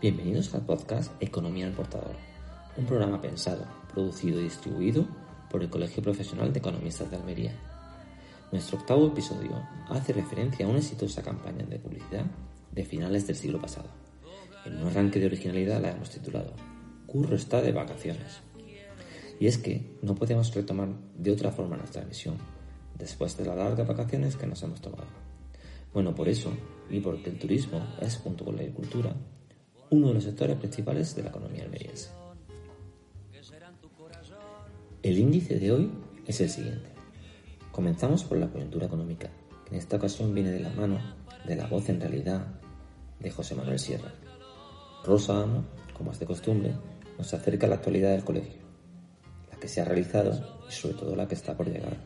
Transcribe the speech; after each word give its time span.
Bienvenidos 0.00 0.54
al 0.54 0.64
podcast 0.64 1.10
Economía 1.20 1.66
al 1.66 1.72
Portador, 1.72 2.14
un 2.76 2.86
programa 2.86 3.20
pensado, 3.20 3.66
producido 3.92 4.40
y 4.40 4.44
distribuido 4.44 5.04
por 5.50 5.60
el 5.60 5.68
Colegio 5.68 6.04
Profesional 6.04 6.52
de 6.52 6.60
Economistas 6.60 7.10
de 7.10 7.16
Almería. 7.16 7.52
Nuestro 8.52 8.78
octavo 8.78 9.08
episodio 9.08 9.60
hace 9.88 10.12
referencia 10.12 10.64
a 10.64 10.68
una 10.68 10.78
exitosa 10.78 11.20
campaña 11.20 11.66
de 11.66 11.80
publicidad 11.80 12.26
de 12.70 12.84
finales 12.84 13.26
del 13.26 13.34
siglo 13.34 13.60
pasado. 13.60 13.88
En 14.64 14.80
un 14.80 14.86
arranque 14.86 15.18
de 15.18 15.26
originalidad 15.26 15.82
la 15.82 15.90
hemos 15.90 16.10
titulado 16.10 16.52
Curro 17.08 17.34
está 17.34 17.60
de 17.60 17.72
vacaciones. 17.72 18.38
Y 19.40 19.48
es 19.48 19.58
que 19.58 19.98
no 20.02 20.14
podemos 20.14 20.54
retomar 20.54 20.90
de 21.16 21.32
otra 21.32 21.50
forma 21.50 21.76
nuestra 21.76 22.04
misión 22.04 22.36
después 22.96 23.36
de 23.36 23.46
las 23.46 23.56
largas 23.56 23.88
vacaciones 23.88 24.36
que 24.36 24.46
nos 24.46 24.62
hemos 24.62 24.80
tomado. 24.80 25.08
Bueno, 25.92 26.14
por 26.14 26.28
eso, 26.28 26.52
y 26.88 27.00
porque 27.00 27.30
el 27.30 27.38
turismo 27.40 27.84
es, 28.00 28.16
junto 28.18 28.44
con 28.44 28.54
la 28.54 28.62
agricultura, 28.62 29.16
uno 29.90 30.08
de 30.08 30.14
los 30.14 30.24
sectores 30.24 30.56
principales 30.56 31.14
de 31.14 31.22
la 31.22 31.30
economía 31.30 31.64
almeriense. 31.64 32.10
El 35.02 35.18
índice 35.18 35.58
de 35.58 35.72
hoy 35.72 35.90
es 36.26 36.40
el 36.40 36.50
siguiente. 36.50 36.90
Comenzamos 37.72 38.24
por 38.24 38.38
la 38.38 38.48
coyuntura 38.48 38.86
económica, 38.86 39.30
que 39.64 39.74
en 39.74 39.80
esta 39.80 39.96
ocasión 39.96 40.34
viene 40.34 40.50
de 40.50 40.60
la 40.60 40.70
mano 40.70 40.98
de 41.46 41.56
la 41.56 41.66
voz 41.66 41.88
en 41.88 42.00
realidad 42.00 42.46
de 43.20 43.30
José 43.30 43.54
Manuel 43.54 43.78
Sierra. 43.78 44.12
Rosa 45.04 45.42
Amo, 45.42 45.64
como 45.96 46.12
es 46.12 46.18
de 46.18 46.26
costumbre, 46.26 46.74
nos 47.16 47.32
acerca 47.32 47.66
a 47.66 47.70
la 47.70 47.76
actualidad 47.76 48.10
del 48.10 48.24
colegio, 48.24 48.60
la 49.50 49.58
que 49.58 49.68
se 49.68 49.80
ha 49.80 49.84
realizado 49.84 50.60
y 50.68 50.72
sobre 50.72 50.94
todo 50.94 51.16
la 51.16 51.26
que 51.26 51.34
está 51.34 51.56
por 51.56 51.68
llegar. 51.68 51.96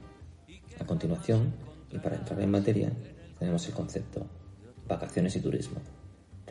A 0.78 0.86
continuación, 0.86 1.52
y 1.90 1.98
para 1.98 2.16
entrar 2.16 2.40
en 2.40 2.50
materia, 2.50 2.92
tenemos 3.38 3.66
el 3.66 3.74
concepto 3.74 4.26
vacaciones 4.86 5.34
y 5.36 5.40
turismo. 5.40 5.80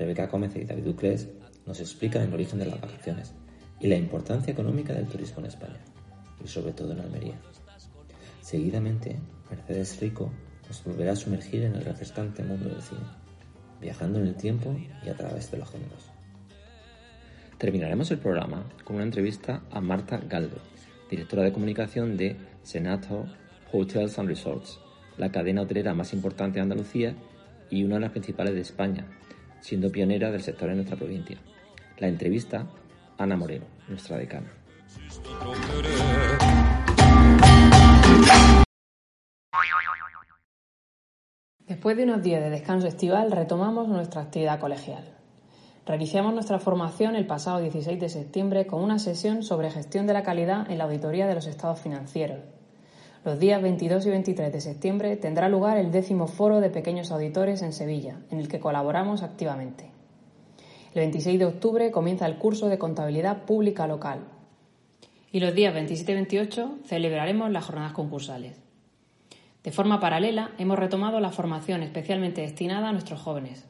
Rebeca 0.01 0.25
Gómez 0.25 0.55
y 0.55 0.65
David 0.65 0.83
Ducles 0.83 1.29
nos 1.67 1.79
explican 1.79 2.23
el 2.23 2.33
origen 2.33 2.57
de 2.57 2.65
las 2.65 2.81
vacaciones 2.81 3.35
y 3.79 3.85
la 3.87 3.97
importancia 3.97 4.51
económica 4.51 4.93
del 4.93 5.05
turismo 5.05 5.39
en 5.39 5.45
España, 5.45 5.79
y 6.43 6.47
sobre 6.47 6.73
todo 6.73 6.93
en 6.93 7.01
Almería. 7.01 7.39
Seguidamente, 8.41 9.19
Mercedes 9.51 9.99
Rico 10.01 10.31
nos 10.67 10.83
volverá 10.83 11.11
a 11.11 11.15
sumergir 11.15 11.63
en 11.63 11.75
el 11.75 11.85
refrescante 11.85 12.43
mundo 12.43 12.69
del 12.69 12.81
cine, 12.81 13.01
viajando 13.79 14.19
en 14.19 14.27
el 14.27 14.35
tiempo 14.35 14.75
y 15.05 15.09
a 15.09 15.15
través 15.15 15.51
de 15.51 15.59
los 15.59 15.69
géneros. 15.69 16.09
Terminaremos 17.59 18.09
el 18.09 18.17
programa 18.17 18.65
con 18.83 18.95
una 18.95 19.05
entrevista 19.05 19.61
a 19.69 19.81
Marta 19.81 20.17
Galdo, 20.17 20.57
directora 21.11 21.43
de 21.43 21.53
comunicación 21.53 22.17
de 22.17 22.37
Senator 22.63 23.27
Hotels 23.71 24.17
and 24.17 24.29
Resorts, 24.29 24.79
la 25.19 25.31
cadena 25.31 25.61
hotelera 25.61 25.93
más 25.93 26.11
importante 26.13 26.55
de 26.55 26.63
Andalucía 26.63 27.15
y 27.69 27.83
una 27.83 27.95
de 27.95 28.01
las 28.01 28.11
principales 28.11 28.55
de 28.55 28.61
España, 28.61 29.05
siendo 29.61 29.91
pionera 29.91 30.31
del 30.31 30.41
sector 30.41 30.69
en 30.69 30.75
nuestra 30.75 30.97
provincia. 30.97 31.37
La 31.97 32.07
entrevista, 32.07 32.67
Ana 33.17 33.37
Moreno, 33.37 33.65
nuestra 33.87 34.17
decana. 34.17 34.51
Después 41.67 41.95
de 41.95 42.03
unos 42.03 42.21
días 42.21 42.43
de 42.43 42.49
descanso 42.49 42.87
estival, 42.87 43.31
retomamos 43.31 43.87
nuestra 43.87 44.21
actividad 44.21 44.59
colegial. 44.59 45.15
Reiniciamos 45.85 46.33
nuestra 46.33 46.59
formación 46.59 47.15
el 47.15 47.25
pasado 47.25 47.59
16 47.59 47.99
de 47.99 48.09
septiembre 48.09 48.67
con 48.67 48.83
una 48.83 48.99
sesión 48.99 49.41
sobre 49.41 49.71
gestión 49.71 50.05
de 50.05 50.13
la 50.13 50.23
calidad 50.23 50.69
en 50.69 50.77
la 50.77 50.83
auditoría 50.83 51.27
de 51.27 51.35
los 51.35 51.47
estados 51.47 51.79
financieros. 51.79 52.39
Los 53.23 53.37
días 53.37 53.61
22 53.61 54.07
y 54.07 54.09
23 54.09 54.51
de 54.51 54.61
septiembre 54.61 55.15
tendrá 55.15 55.47
lugar 55.47 55.77
el 55.77 55.91
décimo 55.91 56.25
foro 56.25 56.59
de 56.59 56.71
pequeños 56.71 57.11
auditores 57.11 57.61
en 57.61 57.71
Sevilla, 57.71 58.17
en 58.31 58.39
el 58.39 58.47
que 58.47 58.59
colaboramos 58.59 59.21
activamente. 59.21 59.91
El 60.95 61.01
26 61.01 61.37
de 61.37 61.45
octubre 61.45 61.91
comienza 61.91 62.25
el 62.25 62.39
curso 62.39 62.67
de 62.67 62.79
contabilidad 62.79 63.43
pública 63.43 63.85
local. 63.85 64.21
Y 65.31 65.39
los 65.39 65.53
días 65.53 65.71
27 65.71 66.11
y 66.11 66.15
28 66.15 66.79
celebraremos 66.85 67.51
las 67.51 67.63
jornadas 67.63 67.93
concursales. 67.93 68.59
De 69.63 69.71
forma 69.71 69.99
paralela, 69.99 70.49
hemos 70.57 70.79
retomado 70.79 71.19
la 71.19 71.29
formación 71.29 71.83
especialmente 71.83 72.41
destinada 72.41 72.89
a 72.89 72.91
nuestros 72.91 73.21
jóvenes. 73.21 73.65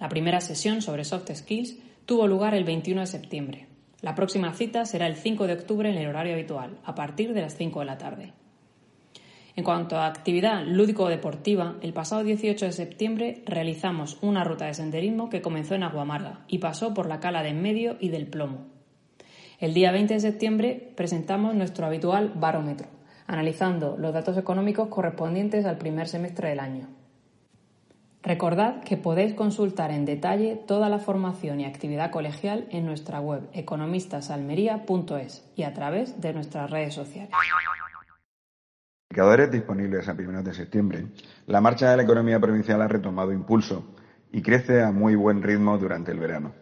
La 0.00 0.08
primera 0.08 0.40
sesión 0.40 0.80
sobre 0.80 1.04
soft 1.04 1.30
skills 1.30 1.76
tuvo 2.06 2.26
lugar 2.26 2.54
el 2.54 2.64
21 2.64 3.02
de 3.02 3.06
septiembre. 3.06 3.66
La 4.00 4.14
próxima 4.14 4.54
cita 4.54 4.86
será 4.86 5.06
el 5.06 5.16
5 5.16 5.46
de 5.46 5.52
octubre 5.52 5.90
en 5.90 5.98
el 5.98 6.08
horario 6.08 6.32
habitual, 6.32 6.78
a 6.84 6.94
partir 6.94 7.34
de 7.34 7.42
las 7.42 7.54
5 7.54 7.80
de 7.80 7.86
la 7.86 7.98
tarde. 7.98 8.32
En 9.56 9.64
cuanto 9.64 9.96
a 9.96 10.06
actividad 10.06 10.64
lúdico-deportiva, 10.66 11.76
el 11.80 11.94
pasado 11.94 12.22
18 12.22 12.66
de 12.66 12.72
septiembre 12.72 13.42
realizamos 13.46 14.18
una 14.20 14.44
ruta 14.44 14.66
de 14.66 14.74
senderismo 14.74 15.30
que 15.30 15.40
comenzó 15.40 15.74
en 15.74 15.82
Aguamarga 15.82 16.40
y 16.46 16.58
pasó 16.58 16.92
por 16.92 17.06
la 17.06 17.20
cala 17.20 17.42
de 17.42 17.48
en 17.48 17.62
medio 17.62 17.96
y 17.98 18.10
del 18.10 18.26
plomo. 18.26 18.66
El 19.58 19.72
día 19.72 19.92
20 19.92 20.12
de 20.12 20.20
septiembre 20.20 20.92
presentamos 20.94 21.54
nuestro 21.54 21.86
habitual 21.86 22.32
barómetro, 22.34 22.88
analizando 23.26 23.96
los 23.96 24.12
datos 24.12 24.36
económicos 24.36 24.88
correspondientes 24.88 25.64
al 25.64 25.78
primer 25.78 26.06
semestre 26.06 26.50
del 26.50 26.60
año. 26.60 26.88
Recordad 28.22 28.82
que 28.82 28.98
podéis 28.98 29.32
consultar 29.32 29.90
en 29.90 30.04
detalle 30.04 30.56
toda 30.56 30.90
la 30.90 30.98
formación 30.98 31.60
y 31.60 31.64
actividad 31.64 32.10
colegial 32.10 32.66
en 32.70 32.84
nuestra 32.84 33.20
web 33.20 33.48
economistasalmería.es 33.54 35.50
y 35.56 35.62
a 35.62 35.72
través 35.72 36.20
de 36.20 36.34
nuestras 36.34 36.70
redes 36.70 36.92
sociales. 36.92 37.30
Indicadores 39.16 39.50
disponibles 39.50 40.06
a 40.10 40.14
primeros 40.14 40.44
de 40.44 40.52
septiembre. 40.52 41.06
La 41.46 41.62
marcha 41.62 41.90
de 41.90 41.96
la 41.96 42.02
economía 42.02 42.38
provincial 42.38 42.82
ha 42.82 42.86
retomado 42.86 43.32
impulso 43.32 43.82
y 44.30 44.42
crece 44.42 44.82
a 44.82 44.92
muy 44.92 45.14
buen 45.14 45.42
ritmo 45.42 45.78
durante 45.78 46.12
el 46.12 46.18
verano. 46.18 46.52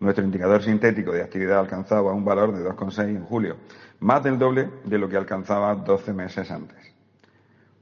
Nuestro 0.00 0.24
indicador 0.24 0.60
sintético 0.60 1.12
de 1.12 1.22
actividad 1.22 1.60
alcanzaba 1.60 2.12
un 2.12 2.24
valor 2.24 2.52
de 2.52 2.68
2,6 2.68 3.10
en 3.10 3.24
julio, 3.24 3.58
más 4.00 4.24
del 4.24 4.40
doble 4.40 4.68
de 4.86 4.98
lo 4.98 5.08
que 5.08 5.18
alcanzaba 5.18 5.72
12 5.76 6.12
meses 6.14 6.50
antes. 6.50 6.78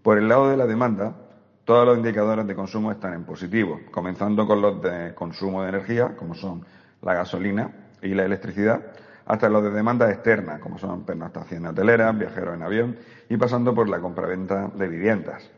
Por 0.02 0.18
el 0.18 0.28
lado 0.28 0.50
de 0.50 0.58
la 0.58 0.66
demanda, 0.66 1.16
todos 1.64 1.86
los 1.86 1.96
indicadores 1.96 2.46
de 2.46 2.54
consumo 2.54 2.92
están 2.92 3.14
en 3.14 3.24
positivo, 3.24 3.80
comenzando 3.90 4.46
con 4.46 4.60
los 4.60 4.82
de 4.82 5.14
consumo 5.14 5.62
de 5.62 5.70
energía, 5.70 6.14
como 6.16 6.34
son 6.34 6.66
la 7.00 7.14
gasolina 7.14 7.70
y 8.02 8.08
la 8.08 8.26
electricidad, 8.26 8.92
hasta 9.26 9.48
los 9.48 9.62
de 9.64 9.70
demanda 9.70 10.10
externa, 10.10 10.60
como 10.60 10.78
son 10.78 11.04
pernoctaciones 11.04 11.72
hoteleras, 11.72 12.16
viajeros 12.16 12.54
en 12.54 12.62
avión, 12.62 12.96
y 13.28 13.36
pasando 13.36 13.74
por 13.74 13.88
la 13.88 13.98
compraventa 13.98 14.68
de 14.68 14.88
viviendas. 14.88 15.50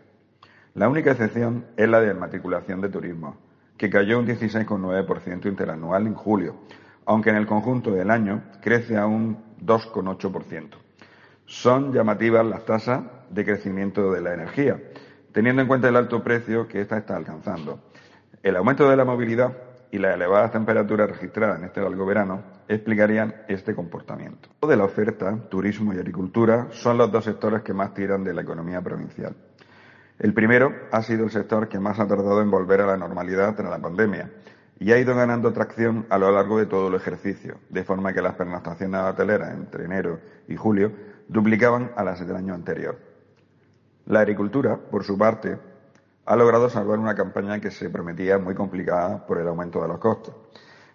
La 0.75 0.89
única 0.89 1.13
excepción 1.13 1.67
es 1.77 1.89
la 1.89 2.01
de 2.01 2.15
matriculación 2.15 2.81
de 2.81 2.89
turismo, 2.89 3.37
que 3.77 3.91
cayó 3.91 4.19
un 4.19 4.27
16,9% 4.27 5.47
interanual 5.47 6.07
en 6.07 6.15
julio, 6.15 6.57
aunque 7.05 7.31
en 7.31 7.37
el 7.37 7.47
conjunto 7.47 7.91
del 7.91 8.11
año 8.11 8.43
crece 8.63 8.97
a 8.97 9.07
un 9.07 9.39
2,8%. 9.63 10.71
Son 11.45 11.93
llamativas 11.93 12.45
las 12.47 12.65
tasas 12.65 13.03
de 13.31 13.45
crecimiento 13.45 14.13
de 14.13 14.23
la 14.23 14.35
energía, 14.35 14.81
teniendo 15.33 15.61
en 15.61 15.69
cuenta 15.69 15.89
el 15.89 15.97
alto 15.97 16.23
precio 16.23 16.67
que 16.69 16.81
ésta 16.81 16.97
está 16.97 17.17
alcanzando. 17.17 17.81
El 18.43 18.57
aumento 18.57 18.89
de 18.89 18.97
la 18.97 19.05
movilidad 19.05 19.68
y 19.91 19.99
las 19.99 20.15
elevadas 20.15 20.53
temperaturas 20.53 21.09
registradas 21.09 21.59
en 21.59 21.65
este 21.65 21.81
largo 21.81 22.05
verano 22.05 22.43
explicarían 22.69 23.35
este 23.49 23.75
comportamiento. 23.75 24.49
De 24.67 24.77
la 24.77 24.85
oferta, 24.85 25.37
turismo 25.49 25.93
y 25.95 25.97
agricultura 25.97 26.69
son 26.71 26.99
los 26.99 27.11
dos 27.11 27.25
sectores 27.25 27.63
que 27.63 27.73
más 27.73 27.95
tiran 27.95 28.25
de 28.25 28.35
la 28.35 28.43
economía 28.43 28.83
provincial. 28.83 29.35
El 30.19 30.35
primero 30.35 30.75
ha 30.91 31.03
sido 31.03 31.25
el 31.25 31.31
sector 31.31 31.69
que 31.69 31.79
más 31.79 32.01
ha 32.01 32.07
tardado 32.07 32.43
en 32.43 32.51
volver 32.51 32.81
a 32.81 32.87
la 32.87 32.97
normalidad 32.97 33.55
tras 33.55 33.71
la 33.71 33.79
pandemia 33.79 34.31
y 34.81 34.93
ha 34.93 34.99
ido 34.99 35.15
ganando 35.15 35.53
tracción 35.53 36.07
a 36.11 36.19
lo 36.19 36.31
largo 36.31 36.59
de 36.59 36.67
todo 36.67 36.89
el 36.89 36.95
ejercicio, 36.95 37.59
de 37.69 37.85
forma 37.85 38.13
que 38.13 38.23
las 38.23 38.35
pernoctaciones 38.35 39.01
hoteleras 39.01 39.55
entre 39.55 39.85
enero 39.85 40.21
y 40.47 40.57
julio 40.57 40.93
duplicaban 41.29 41.93
a 41.97 42.05
las 42.05 42.25
del 42.27 42.37
año 42.37 42.55
anterior. 42.55 42.99
La 44.07 44.21
agricultura, 44.21 44.77
por 44.77 45.05
su 45.05 45.19
parte, 45.19 45.59
ha 46.29 46.37
logrado 46.37 46.69
salvar 46.69 46.99
una 46.99 47.15
campaña 47.15 47.59
que 47.59 47.71
se 47.71 47.89
prometía 47.89 48.37
muy 48.37 48.55
complicada 48.55 49.27
por 49.27 49.39
el 49.39 49.49
aumento 49.49 49.81
de 49.81 49.89
los 49.89 49.97
costes. 49.97 50.35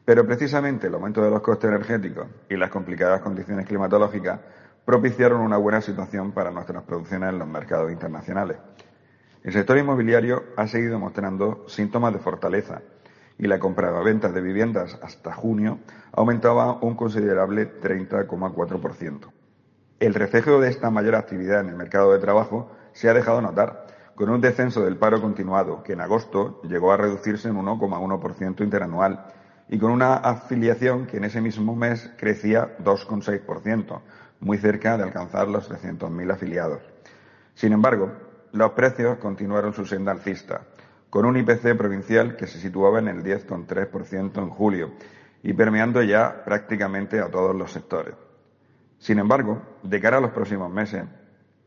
Pero 0.05 0.27
precisamente 0.27 0.85
el 0.85 0.93
aumento 0.93 1.23
de 1.23 1.31
los 1.31 1.41
costes 1.41 1.71
energéticos 1.71 2.27
y 2.49 2.55
las 2.55 2.69
complicadas 2.69 3.19
condiciones 3.21 3.65
climatológicas 3.65 4.39
propiciaron 4.85 5.41
una 5.41 5.57
buena 5.57 5.81
situación 5.81 6.33
para 6.33 6.51
nuestras 6.51 6.83
producciones 6.83 7.29
en 7.29 7.39
los 7.39 7.47
mercados 7.47 7.91
internacionales. 7.91 8.57
El 9.41 9.53
sector 9.53 9.75
inmobiliario 9.79 10.43
ha 10.55 10.67
seguido 10.67 10.99
mostrando 10.99 11.65
síntomas 11.67 12.13
de 12.13 12.19
fortaleza 12.19 12.83
y 13.39 13.47
la 13.47 13.57
compra-venta 13.57 14.29
de 14.29 14.39
viviendas 14.39 14.99
hasta 15.01 15.33
junio 15.33 15.79
aumentaba 16.11 16.73
un 16.73 16.95
considerable 16.95 17.81
30,4%. 17.81 19.31
El 19.99 20.13
reflejo 20.13 20.61
de 20.61 20.69
esta 20.69 20.91
mayor 20.91 21.15
actividad 21.15 21.61
en 21.61 21.69
el 21.69 21.75
mercado 21.75 22.13
de 22.13 22.19
trabajo 22.19 22.69
se 22.91 23.09
ha 23.09 23.15
dejado 23.15 23.41
notar, 23.41 23.82
con 24.15 24.29
un 24.29 24.41
descenso 24.41 24.83
del 24.83 24.97
paro 24.97 25.21
continuado, 25.21 25.83
que 25.83 25.93
en 25.93 26.01
agosto 26.01 26.61
llegó 26.63 26.91
a 26.91 26.97
reducirse 26.97 27.49
en 27.49 27.55
1,1% 27.55 28.63
interanual, 28.63 29.25
y 29.69 29.79
con 29.79 29.91
una 29.91 30.15
afiliación 30.15 31.07
que 31.07 31.17
en 31.17 31.23
ese 31.23 31.41
mismo 31.41 31.75
mes 31.75 32.11
crecía 32.17 32.77
2,6%, 32.79 34.01
muy 34.39 34.57
cerca 34.57 34.97
de 34.97 35.03
alcanzar 35.03 35.47
los 35.47 35.69
300.000 35.71 36.31
afiliados. 36.31 36.81
Sin 37.55 37.73
embargo, 37.73 38.11
los 38.51 38.71
precios 38.71 39.17
continuaron 39.17 39.73
su 39.73 39.85
senda 39.85 40.11
alcista, 40.11 40.61
con 41.09 41.25
un 41.25 41.37
IPC 41.37 41.75
provincial 41.77 42.35
que 42.35 42.47
se 42.47 42.59
situaba 42.59 42.99
en 42.99 43.07
el 43.07 43.23
10,3% 43.23 44.37
en 44.37 44.49
julio 44.49 44.91
y 45.41 45.53
permeando 45.53 46.01
ya 46.01 46.43
prácticamente 46.43 47.19
a 47.19 47.29
todos 47.29 47.55
los 47.55 47.71
sectores. 47.71 48.15
Sin 48.97 49.19
embargo, 49.19 49.61
de 49.83 49.99
cara 49.99 50.17
a 50.17 50.21
los 50.21 50.31
próximos 50.31 50.71
meses, 50.71 51.03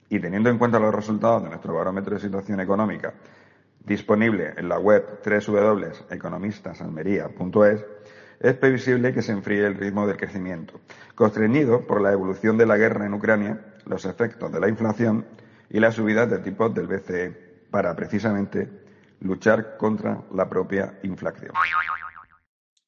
y 0.09 0.21
teniendo 0.21 0.49
en 0.51 0.59
cuenta 0.59 0.79
los 0.79 0.95
resultados 0.95 1.43
de 1.43 1.49
nuestro 1.49 1.75
barómetro 1.75 2.15
de 2.15 2.21
situación 2.21 2.61
económica, 2.61 3.15
disponible 3.85 4.55
en 4.57 4.69
la 4.69 4.79
web 4.79 5.19
www.economistasalmería.es, 5.25 7.85
es 8.41 8.55
previsible 8.55 9.15
que 9.15 9.23
se 9.23 9.33
enfríe 9.33 9.67
el 9.67 9.77
ritmo 9.77 10.07
del 10.07 10.17
crecimiento, 10.17 10.81
constreñido 11.15 11.87
por 11.87 12.03
la 12.03 12.13
evolución 12.13 12.59
de 12.59 12.67
la 12.67 12.77
guerra 12.77 13.07
en 13.07 13.15
Ucrania, 13.15 13.75
los 13.87 14.05
efectos 14.05 14.53
de 14.53 14.61
la 14.61 14.69
inflación 14.69 15.25
y 15.71 15.81
las 15.81 15.95
subidas 15.95 16.31
de 16.31 16.41
tipos 16.41 16.75
del 16.75 16.87
BCE 16.87 17.31
para 17.71 17.97
precisamente 17.97 18.69
luchar 19.21 19.77
contra 19.77 20.23
la 20.33 20.49
propia 20.49 20.99
inflación. 21.03 21.53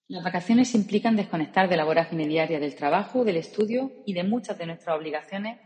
Las 0.08 0.24
vacaciones 0.24 0.74
implican 0.74 1.16
desconectar 1.16 1.68
de 1.68 1.76
la 1.76 1.84
vorágine 1.84 2.26
diaria 2.26 2.58
del 2.60 2.74
trabajo, 2.74 3.24
del 3.24 3.36
estudio 3.36 3.92
y 4.06 4.14
de 4.14 4.24
muchas 4.24 4.56
de 4.58 4.66
nuestras 4.66 4.96
obligaciones 4.96 5.58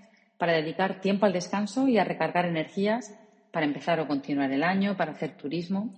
para 0.43 0.55
dedicar 0.55 1.01
tiempo 1.01 1.25
al 1.25 1.33
descanso 1.33 1.87
y 1.87 1.99
a 1.99 2.05
recargar 2.05 2.47
energías 2.47 3.17
para 3.53 3.65
empezar 3.65 4.01
o 4.01 4.09
continuar 4.09 4.51
el 4.51 4.65
año, 4.65 4.97
para 4.97 5.13
hacer 5.13 5.37
turismo. 5.37 5.95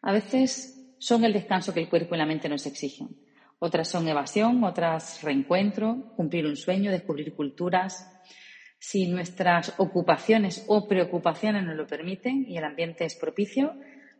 A 0.00 0.12
veces 0.12 0.82
son 0.96 1.26
el 1.26 1.34
descanso 1.34 1.74
que 1.74 1.80
el 1.80 1.90
cuerpo 1.90 2.14
y 2.14 2.18
la 2.18 2.24
mente 2.24 2.48
nos 2.48 2.64
exigen. 2.64 3.10
Otras 3.58 3.88
son 3.88 4.08
evasión, 4.08 4.64
otras 4.64 5.22
reencuentro, 5.22 6.14
cumplir 6.16 6.46
un 6.46 6.56
sueño, 6.56 6.90
descubrir 6.90 7.34
culturas. 7.34 8.10
Si 8.78 9.08
nuestras 9.08 9.74
ocupaciones 9.76 10.64
o 10.68 10.88
preocupaciones 10.88 11.62
nos 11.62 11.76
lo 11.76 11.86
permiten 11.86 12.46
y 12.48 12.56
el 12.56 12.64
ambiente 12.64 13.04
es 13.04 13.14
propicio, 13.14 13.74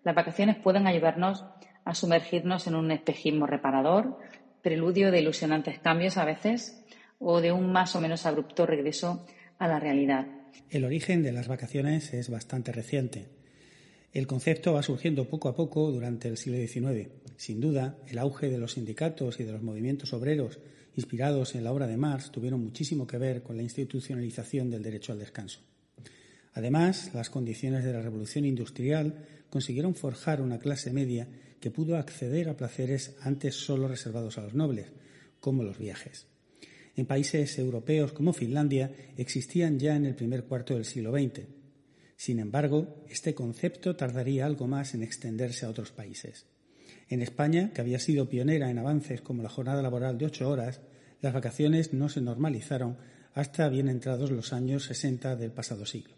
las 0.04 0.14
vacaciones 0.14 0.56
pueden 0.56 0.86
ayudarnos 0.86 1.46
a 1.86 1.94
sumergirnos 1.94 2.66
en 2.66 2.74
un 2.74 2.90
espejismo 2.90 3.46
reparador, 3.46 4.18
preludio 4.60 5.10
de 5.10 5.20
ilusionantes 5.20 5.78
cambios 5.78 6.18
a 6.18 6.26
veces 6.26 6.84
o 7.18 7.40
de 7.40 7.52
un 7.52 7.72
más 7.72 7.96
o 7.96 8.02
menos 8.02 8.26
abrupto 8.26 8.66
regreso 8.66 9.24
a 9.62 9.68
la 9.68 9.78
realidad. 9.78 10.26
El 10.70 10.84
origen 10.84 11.22
de 11.22 11.30
las 11.30 11.46
vacaciones 11.46 12.12
es 12.14 12.28
bastante 12.28 12.72
reciente. 12.72 13.28
El 14.12 14.26
concepto 14.26 14.72
va 14.72 14.82
surgiendo 14.82 15.28
poco 15.28 15.48
a 15.48 15.54
poco 15.54 15.92
durante 15.92 16.26
el 16.26 16.36
siglo 16.36 16.58
XIX. 16.58 17.10
Sin 17.36 17.60
duda, 17.60 17.96
el 18.08 18.18
auge 18.18 18.50
de 18.50 18.58
los 18.58 18.72
sindicatos 18.72 19.38
y 19.38 19.44
de 19.44 19.52
los 19.52 19.62
movimientos 19.62 20.12
obreros 20.14 20.58
inspirados 20.96 21.54
en 21.54 21.62
la 21.62 21.72
obra 21.72 21.86
de 21.86 21.96
Marx 21.96 22.32
tuvieron 22.32 22.60
muchísimo 22.60 23.06
que 23.06 23.18
ver 23.18 23.44
con 23.44 23.56
la 23.56 23.62
institucionalización 23.62 24.68
del 24.68 24.82
derecho 24.82 25.12
al 25.12 25.20
descanso. 25.20 25.60
Además, 26.54 27.12
las 27.14 27.30
condiciones 27.30 27.84
de 27.84 27.92
la 27.92 28.02
revolución 28.02 28.44
industrial 28.44 29.24
consiguieron 29.48 29.94
forjar 29.94 30.42
una 30.42 30.58
clase 30.58 30.92
media 30.92 31.28
que 31.60 31.70
pudo 31.70 31.96
acceder 31.96 32.48
a 32.48 32.56
placeres 32.56 33.14
antes 33.20 33.54
solo 33.54 33.86
reservados 33.86 34.38
a 34.38 34.42
los 34.42 34.54
nobles, 34.54 34.88
como 35.38 35.62
los 35.62 35.78
viajes. 35.78 36.31
En 36.96 37.06
países 37.06 37.58
europeos 37.58 38.12
como 38.12 38.32
Finlandia 38.32 38.90
existían 39.16 39.78
ya 39.78 39.96
en 39.96 40.06
el 40.06 40.14
primer 40.14 40.44
cuarto 40.44 40.74
del 40.74 40.84
siglo 40.84 41.12
XX, 41.12 41.46
sin 42.22 42.38
embargo, 42.38 43.02
este 43.08 43.34
concepto 43.34 43.96
tardaría 43.96 44.46
algo 44.46 44.68
más 44.68 44.94
en 44.94 45.02
extenderse 45.02 45.66
a 45.66 45.68
otros 45.68 45.90
países. 45.90 46.46
En 47.08 47.20
España, 47.20 47.72
que 47.74 47.80
había 47.80 47.98
sido 47.98 48.28
pionera 48.28 48.70
en 48.70 48.78
avances 48.78 49.20
como 49.22 49.42
la 49.42 49.48
jornada 49.48 49.82
laboral 49.82 50.18
de 50.18 50.26
ocho 50.26 50.48
horas, 50.48 50.82
las 51.20 51.34
vacaciones 51.34 51.92
no 51.92 52.08
se 52.08 52.20
normalizaron 52.20 52.96
hasta 53.34 53.68
bien 53.68 53.88
entrados 53.88 54.30
los 54.30 54.52
años 54.52 54.84
60 54.84 55.34
del 55.34 55.50
pasado 55.50 55.84
siglo. 55.84 56.14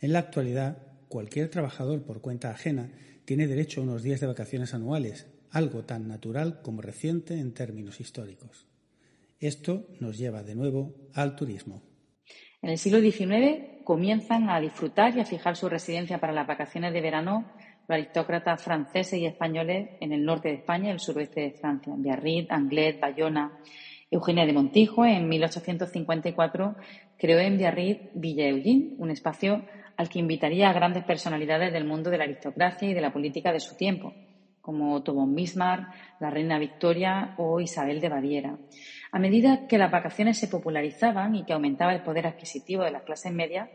En 0.00 0.14
la 0.14 0.20
actualidad, 0.20 0.78
cualquier 1.08 1.50
trabajador 1.50 2.00
por 2.04 2.22
cuenta 2.22 2.50
ajena 2.50 2.90
tiene 3.26 3.46
derecho 3.46 3.82
a 3.82 3.84
unos 3.84 4.02
días 4.02 4.20
de 4.20 4.26
vacaciones 4.26 4.72
anuales, 4.72 5.26
algo 5.50 5.84
tan 5.84 6.08
natural 6.08 6.62
como 6.62 6.80
reciente 6.80 7.38
en 7.38 7.52
términos 7.52 8.00
históricos. 8.00 8.66
Esto 9.44 9.88
nos 10.00 10.16
lleva 10.16 10.42
de 10.42 10.54
nuevo 10.54 10.94
al 11.12 11.36
turismo. 11.36 11.82
En 12.62 12.70
el 12.70 12.78
siglo 12.78 12.98
XIX 12.98 13.84
comienzan 13.84 14.48
a 14.48 14.58
disfrutar 14.58 15.14
y 15.14 15.20
a 15.20 15.26
fijar 15.26 15.54
su 15.54 15.68
residencia 15.68 16.18
para 16.18 16.32
las 16.32 16.46
vacaciones 16.46 16.94
de 16.94 17.02
verano 17.02 17.52
los 17.86 17.90
aristócratas 17.90 18.62
franceses 18.62 19.20
y 19.20 19.26
españoles 19.26 19.90
en 20.00 20.14
el 20.14 20.24
norte 20.24 20.48
de 20.48 20.54
España 20.54 20.88
y 20.88 20.92
el 20.92 20.98
suroeste 20.98 21.42
de 21.42 21.50
Francia, 21.50 21.92
Biarritz, 21.94 22.50
Anglet, 22.50 22.98
Bayona. 22.98 23.60
Eugenia 24.10 24.46
de 24.46 24.54
Montijo, 24.54 25.04
en 25.04 25.28
1854, 25.28 26.76
creó 27.18 27.38
en 27.40 27.58
Biarritz 27.58 28.12
Villa 28.14 28.48
Eugene, 28.48 28.94
un 28.96 29.10
espacio 29.10 29.62
al 29.98 30.08
que 30.08 30.20
invitaría 30.20 30.70
a 30.70 30.72
grandes 30.72 31.04
personalidades 31.04 31.70
del 31.70 31.84
mundo 31.84 32.08
de 32.08 32.16
la 32.16 32.24
aristocracia 32.24 32.88
y 32.88 32.94
de 32.94 33.00
la 33.02 33.12
política 33.12 33.52
de 33.52 33.60
su 33.60 33.76
tiempo, 33.76 34.14
como 34.64 34.94
Otto 34.94 35.12
von 35.12 35.34
Bismarck, 35.34 35.92
la 36.20 36.30
reina 36.30 36.58
Victoria 36.58 37.34
o 37.36 37.60
Isabel 37.60 38.00
de 38.00 38.08
Baviera. 38.08 38.58
A 39.12 39.18
medida 39.18 39.66
que 39.68 39.76
las 39.76 39.92
vacaciones 39.92 40.38
se 40.38 40.48
popularizaban 40.48 41.34
y 41.34 41.44
que 41.44 41.52
aumentaba 41.52 41.94
el 41.94 42.02
poder 42.02 42.26
adquisitivo 42.26 42.82
de 42.82 42.90
las 42.90 43.02
clases 43.02 43.30
medias, 43.30 43.68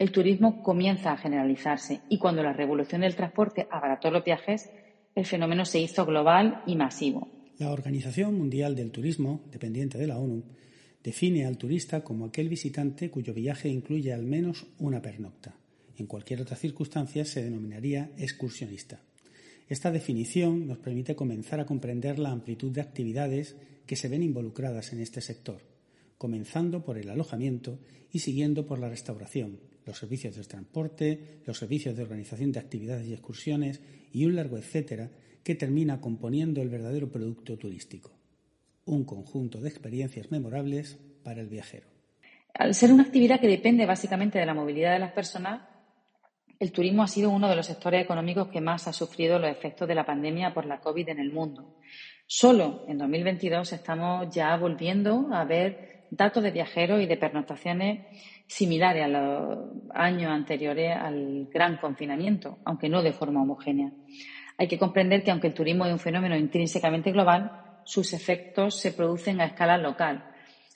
el 0.00 0.10
turismo 0.10 0.60
comienza 0.60 1.12
a 1.12 1.16
generalizarse 1.16 2.00
y 2.08 2.18
cuando 2.18 2.42
la 2.42 2.52
revolución 2.52 3.02
del 3.02 3.14
transporte 3.14 3.68
abarató 3.70 4.10
los 4.10 4.24
viajes, 4.24 4.68
el 5.14 5.26
fenómeno 5.26 5.64
se 5.64 5.78
hizo 5.78 6.04
global 6.04 6.64
y 6.66 6.74
masivo. 6.74 7.28
La 7.58 7.70
Organización 7.70 8.36
Mundial 8.36 8.74
del 8.74 8.90
Turismo, 8.90 9.44
dependiente 9.52 9.96
de 9.96 10.08
la 10.08 10.18
ONU, 10.18 10.42
define 11.04 11.46
al 11.46 11.56
turista 11.56 12.02
como 12.02 12.26
aquel 12.26 12.48
visitante 12.48 13.12
cuyo 13.12 13.32
viaje 13.32 13.68
incluye 13.68 14.12
al 14.12 14.24
menos 14.24 14.66
una 14.80 15.00
pernocta. 15.00 15.54
En 15.96 16.06
cualquier 16.06 16.40
otra 16.40 16.56
circunstancia 16.56 17.24
se 17.24 17.44
denominaría 17.44 18.10
excursionista. 18.18 18.98
Esta 19.72 19.90
definición 19.90 20.68
nos 20.68 20.76
permite 20.76 21.16
comenzar 21.16 21.58
a 21.58 21.64
comprender 21.64 22.18
la 22.18 22.30
amplitud 22.30 22.70
de 22.72 22.82
actividades 22.82 23.56
que 23.86 23.96
se 23.96 24.10
ven 24.10 24.22
involucradas 24.22 24.92
en 24.92 25.00
este 25.00 25.22
sector, 25.22 25.62
comenzando 26.18 26.84
por 26.84 26.98
el 26.98 27.08
alojamiento 27.08 27.78
y 28.12 28.18
siguiendo 28.18 28.66
por 28.66 28.78
la 28.78 28.90
restauración, 28.90 29.60
los 29.86 29.96
servicios 29.96 30.36
de 30.36 30.44
transporte, 30.44 31.40
los 31.46 31.56
servicios 31.56 31.96
de 31.96 32.02
organización 32.02 32.52
de 32.52 32.60
actividades 32.60 33.06
y 33.06 33.14
excursiones 33.14 33.80
y 34.12 34.26
un 34.26 34.36
largo 34.36 34.58
etcétera 34.58 35.10
que 35.42 35.54
termina 35.54 36.02
componiendo 36.02 36.60
el 36.60 36.68
verdadero 36.68 37.10
producto 37.10 37.56
turístico. 37.56 38.12
Un 38.84 39.04
conjunto 39.04 39.58
de 39.58 39.70
experiencias 39.70 40.30
memorables 40.30 40.98
para 41.22 41.40
el 41.40 41.48
viajero. 41.48 41.86
Al 42.52 42.74
ser 42.74 42.92
una 42.92 43.04
actividad 43.04 43.40
que 43.40 43.48
depende 43.48 43.86
básicamente 43.86 44.38
de 44.38 44.44
la 44.44 44.52
movilidad 44.52 44.92
de 44.92 44.98
las 44.98 45.12
personas, 45.12 45.62
el 46.62 46.70
turismo 46.70 47.02
ha 47.02 47.08
sido 47.08 47.30
uno 47.30 47.48
de 47.48 47.56
los 47.56 47.66
sectores 47.66 48.04
económicos 48.04 48.46
que 48.46 48.60
más 48.60 48.86
ha 48.86 48.92
sufrido 48.92 49.36
los 49.36 49.50
efectos 49.50 49.88
de 49.88 49.96
la 49.96 50.06
pandemia 50.06 50.54
por 50.54 50.64
la 50.64 50.78
COVID 50.78 51.08
en 51.08 51.18
el 51.18 51.32
mundo. 51.32 51.74
Solo 52.24 52.84
en 52.86 52.98
2022 52.98 53.72
estamos 53.72 54.32
ya 54.32 54.56
volviendo 54.56 55.26
a 55.32 55.44
ver 55.44 56.06
datos 56.12 56.40
de 56.40 56.52
viajeros 56.52 57.02
y 57.02 57.06
de 57.06 57.16
pernoctaciones 57.16 58.06
similares 58.46 59.02
a 59.02 59.08
los 59.08 59.58
años 59.92 60.30
anteriores 60.30 60.96
al 60.96 61.48
gran 61.52 61.78
confinamiento, 61.78 62.58
aunque 62.64 62.88
no 62.88 63.02
de 63.02 63.12
forma 63.12 63.42
homogénea. 63.42 63.90
Hay 64.56 64.68
que 64.68 64.78
comprender 64.78 65.24
que 65.24 65.32
aunque 65.32 65.48
el 65.48 65.54
turismo 65.54 65.84
es 65.84 65.92
un 65.92 65.98
fenómeno 65.98 66.36
intrínsecamente 66.36 67.10
global, 67.10 67.80
sus 67.82 68.12
efectos 68.12 68.78
se 68.78 68.92
producen 68.92 69.40
a 69.40 69.46
escala 69.46 69.78
local. 69.78 70.30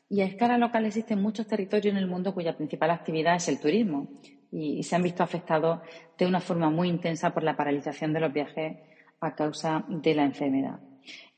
Y 0.09 0.21
a 0.21 0.25
escala 0.25 0.59
local 0.59 0.85
existen 0.85 1.23
muchos 1.23 1.47
territorios 1.47 1.93
en 1.93 1.99
el 1.99 2.09
mundo 2.09 2.35
cuya 2.35 2.57
principal 2.57 2.91
actividad 2.91 3.37
es 3.37 3.47
el 3.47 3.61
turismo 3.61 4.09
y, 4.51 4.83
se 4.83 4.97
han 4.97 5.03
visto 5.03 5.23
afectados 5.23 5.81
de 6.17 6.27
una 6.27 6.41
forma 6.41 6.71
muy 6.71 6.89
intensa 6.89 7.33
por 7.33 7.43
la 7.43 7.57
paralización 7.57 8.13
de 8.13 8.21
los 8.21 8.33
viajes 8.33 8.77
a 9.21 9.35
causa 9.35 9.85
de 9.89 10.15
la 10.15 10.25
enfermedad. 10.25 10.79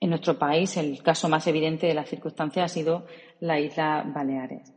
En 0.00 0.10
nuestro 0.10 0.38
país, 0.38 0.76
el 0.76 1.02
caso 1.02 1.28
más 1.28 1.46
evidente 1.46 1.86
de 1.86 1.94
las 1.94 2.08
circunstancias 2.08 2.64
ha 2.64 2.74
sido 2.74 3.06
la 3.40 3.60
isla 3.60 4.04
Baleares. 4.06 4.72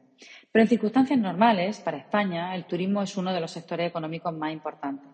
Pero 0.52 0.64
en 0.64 0.70
circunstancias 0.70 1.18
normales, 1.18 1.80
para 1.80 1.98
España, 1.98 2.54
el 2.56 2.66
turismo 2.66 3.02
es 3.02 3.16
uno 3.16 3.34
de 3.34 3.40
los 3.40 3.52
sectores 3.52 3.88
económicos 3.88 4.34
más 4.34 4.52
importantes. 4.52 5.10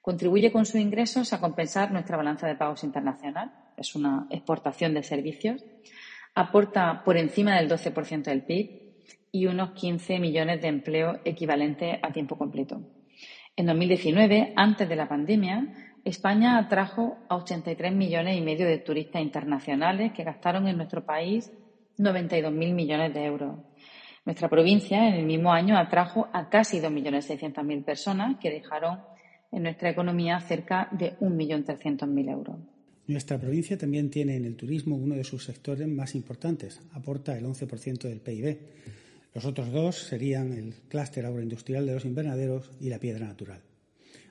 Contribuye 0.00 0.52
con 0.52 0.66
sus 0.66 0.80
ingresos 0.80 1.32
a 1.32 1.40
compensar 1.40 1.90
nuestra 1.90 2.18
balanza 2.18 2.46
de 2.46 2.56
pagos 2.56 2.84
internacional, 2.84 3.52
es 3.76 3.94
una 3.94 4.26
exportación 4.28 4.92
de 4.92 5.02
servicios, 5.02 5.64
aporta 6.34 7.02
por 7.04 7.16
encima 7.16 7.56
del 7.56 7.70
12% 7.70 8.24
del 8.24 8.42
PIB 8.42 8.83
y 9.34 9.46
unos 9.46 9.72
15 9.72 10.20
millones 10.20 10.62
de 10.62 10.68
empleos 10.68 11.16
equivalentes 11.24 11.98
a 12.00 12.12
tiempo 12.12 12.38
completo. 12.38 12.80
En 13.56 13.66
2019, 13.66 14.52
antes 14.54 14.88
de 14.88 14.94
la 14.94 15.08
pandemia, 15.08 15.74
España 16.04 16.56
atrajo 16.56 17.18
a 17.28 17.34
83 17.34 17.92
millones 17.92 18.38
y 18.38 18.42
medio 18.42 18.64
de 18.64 18.78
turistas 18.78 19.20
internacionales 19.20 20.12
que 20.12 20.22
gastaron 20.22 20.68
en 20.68 20.76
nuestro 20.76 21.04
país 21.04 21.50
92.000 21.98 22.74
millones 22.74 23.12
de 23.12 23.24
euros. 23.24 23.58
Nuestra 24.24 24.48
provincia, 24.48 25.08
en 25.08 25.14
el 25.14 25.26
mismo 25.26 25.52
año, 25.52 25.76
atrajo 25.76 26.28
a 26.32 26.48
casi 26.48 26.78
2.600.000 26.78 27.84
personas 27.84 28.36
que 28.40 28.52
dejaron 28.52 29.00
en 29.50 29.64
nuestra 29.64 29.90
economía 29.90 30.38
cerca 30.38 30.88
de 30.92 31.18
1.300.000 31.18 32.30
euros. 32.30 32.56
Nuestra 33.08 33.36
provincia 33.36 33.76
también 33.76 34.10
tiene 34.10 34.36
en 34.36 34.44
el 34.44 34.54
turismo 34.54 34.94
uno 34.94 35.16
de 35.16 35.24
sus 35.24 35.44
sectores 35.44 35.88
más 35.88 36.14
importantes, 36.14 36.80
aporta 36.92 37.36
el 37.36 37.44
11% 37.44 38.02
del 38.02 38.20
PIB. 38.20 39.03
Los 39.34 39.44
otros 39.44 39.72
dos 39.72 39.96
serían 39.96 40.52
el 40.52 40.74
clúster 40.88 41.26
agroindustrial 41.26 41.84
de 41.84 41.94
los 41.94 42.04
invernaderos 42.04 42.70
y 42.80 42.88
la 42.88 43.00
piedra 43.00 43.26
natural. 43.26 43.62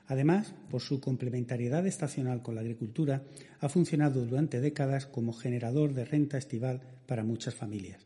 Además, 0.07 0.53
por 0.69 0.81
su 0.81 1.01
complementariedad 1.01 1.85
estacional 1.85 2.41
con 2.41 2.55
la 2.55 2.61
agricultura, 2.61 3.23
ha 3.59 3.67
funcionado 3.67 4.25
durante 4.25 4.61
décadas 4.61 5.05
como 5.05 5.33
generador 5.33 5.93
de 5.93 6.05
renta 6.05 6.37
estival 6.37 6.81
para 7.05 7.25
muchas 7.25 7.53
familias. 7.53 8.05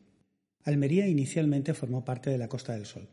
Almería 0.64 1.08
inicialmente 1.08 1.76
formó 1.76 2.04
parte 2.04 2.32
de 2.32 2.40
la 2.40 2.50
Costa 2.50 2.74
del 2.74 2.86
Sol. 2.86 3.08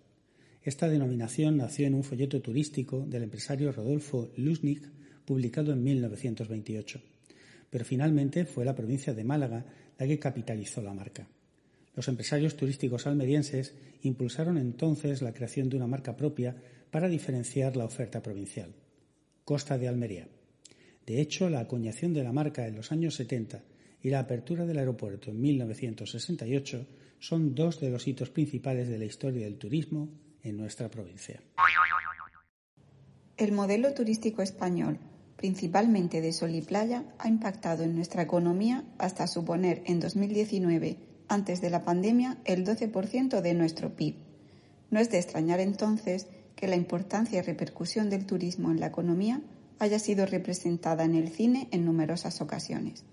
Esta 0.62 0.88
denominación 0.88 1.58
nació 1.58 1.86
en 1.86 1.94
un 1.94 2.04
folleto 2.04 2.40
turístico 2.40 3.04
del 3.06 3.24
empresario 3.24 3.70
Rodolfo 3.70 4.30
Lusnik, 4.36 4.82
publicado 5.26 5.72
en 5.72 5.82
1928. 5.82 7.02
Pero 7.68 7.84
finalmente 7.84 8.46
fue 8.46 8.64
la 8.64 8.74
provincia 8.74 9.12
de 9.12 9.24
Málaga 9.24 9.66
la 9.98 10.06
que 10.06 10.18
capitalizó 10.18 10.80
la 10.80 10.94
marca. 10.94 11.28
Los 11.94 12.08
empresarios 12.08 12.56
turísticos 12.56 13.06
almerienses 13.06 13.74
impulsaron 14.02 14.58
entonces 14.58 15.22
la 15.22 15.32
creación 15.32 15.68
de 15.68 15.76
una 15.76 15.86
marca 15.86 16.16
propia 16.16 16.56
para 16.90 17.08
diferenciar 17.08 17.76
la 17.76 17.84
oferta 17.84 18.22
provincial. 18.22 18.74
Costa 19.44 19.78
de 19.78 19.88
Almería. 19.88 20.28
De 21.06 21.20
hecho, 21.20 21.50
la 21.50 21.60
acuñación 21.60 22.14
de 22.14 22.24
la 22.24 22.32
marca 22.32 22.66
en 22.66 22.76
los 22.76 22.92
años 22.92 23.14
70 23.14 23.62
y 24.02 24.10
la 24.10 24.20
apertura 24.20 24.66
del 24.66 24.78
aeropuerto 24.78 25.30
en 25.30 25.40
1968 25.40 26.86
son 27.18 27.54
dos 27.54 27.80
de 27.80 27.90
los 27.90 28.06
hitos 28.06 28.30
principales 28.30 28.88
de 28.88 28.98
la 28.98 29.04
historia 29.04 29.44
del 29.44 29.56
turismo 29.56 30.08
en 30.42 30.56
nuestra 30.56 30.90
provincia. 30.90 31.40
El 33.36 33.52
modelo 33.52 33.92
turístico 33.94 34.42
español, 34.42 34.98
principalmente 35.36 36.20
de 36.20 36.32
sol 36.32 36.54
y 36.54 36.62
playa, 36.62 37.04
ha 37.18 37.28
impactado 37.28 37.82
en 37.82 37.96
nuestra 37.96 38.22
economía 38.22 38.84
hasta 38.98 39.26
suponer 39.26 39.82
en 39.86 40.00
2019, 40.00 40.98
antes 41.34 41.60
de 41.60 41.68
la 41.68 41.84
pandemia, 41.84 42.38
el 42.44 42.64
12% 42.64 43.40
de 43.40 43.54
nuestro 43.54 43.94
PIB. 43.94 44.14
No 44.90 45.00
es 45.00 45.10
de 45.10 45.18
extrañar 45.18 45.60
entonces 45.60 46.28
que 46.56 46.68
la 46.68 46.76
importancia 46.76 47.38
y 47.38 47.42
repercusión 47.42 48.08
del 48.08 48.24
turismo 48.24 48.70
en 48.70 48.80
la 48.80 48.86
economía 48.86 49.40
haya 49.78 49.98
sido 49.98 50.24
representada 50.24 51.04
en 51.04 51.14
el 51.14 51.28
cine 51.28 51.68
en 51.72 51.84
numerosas 51.84 52.40
ocasiones. 52.40 53.04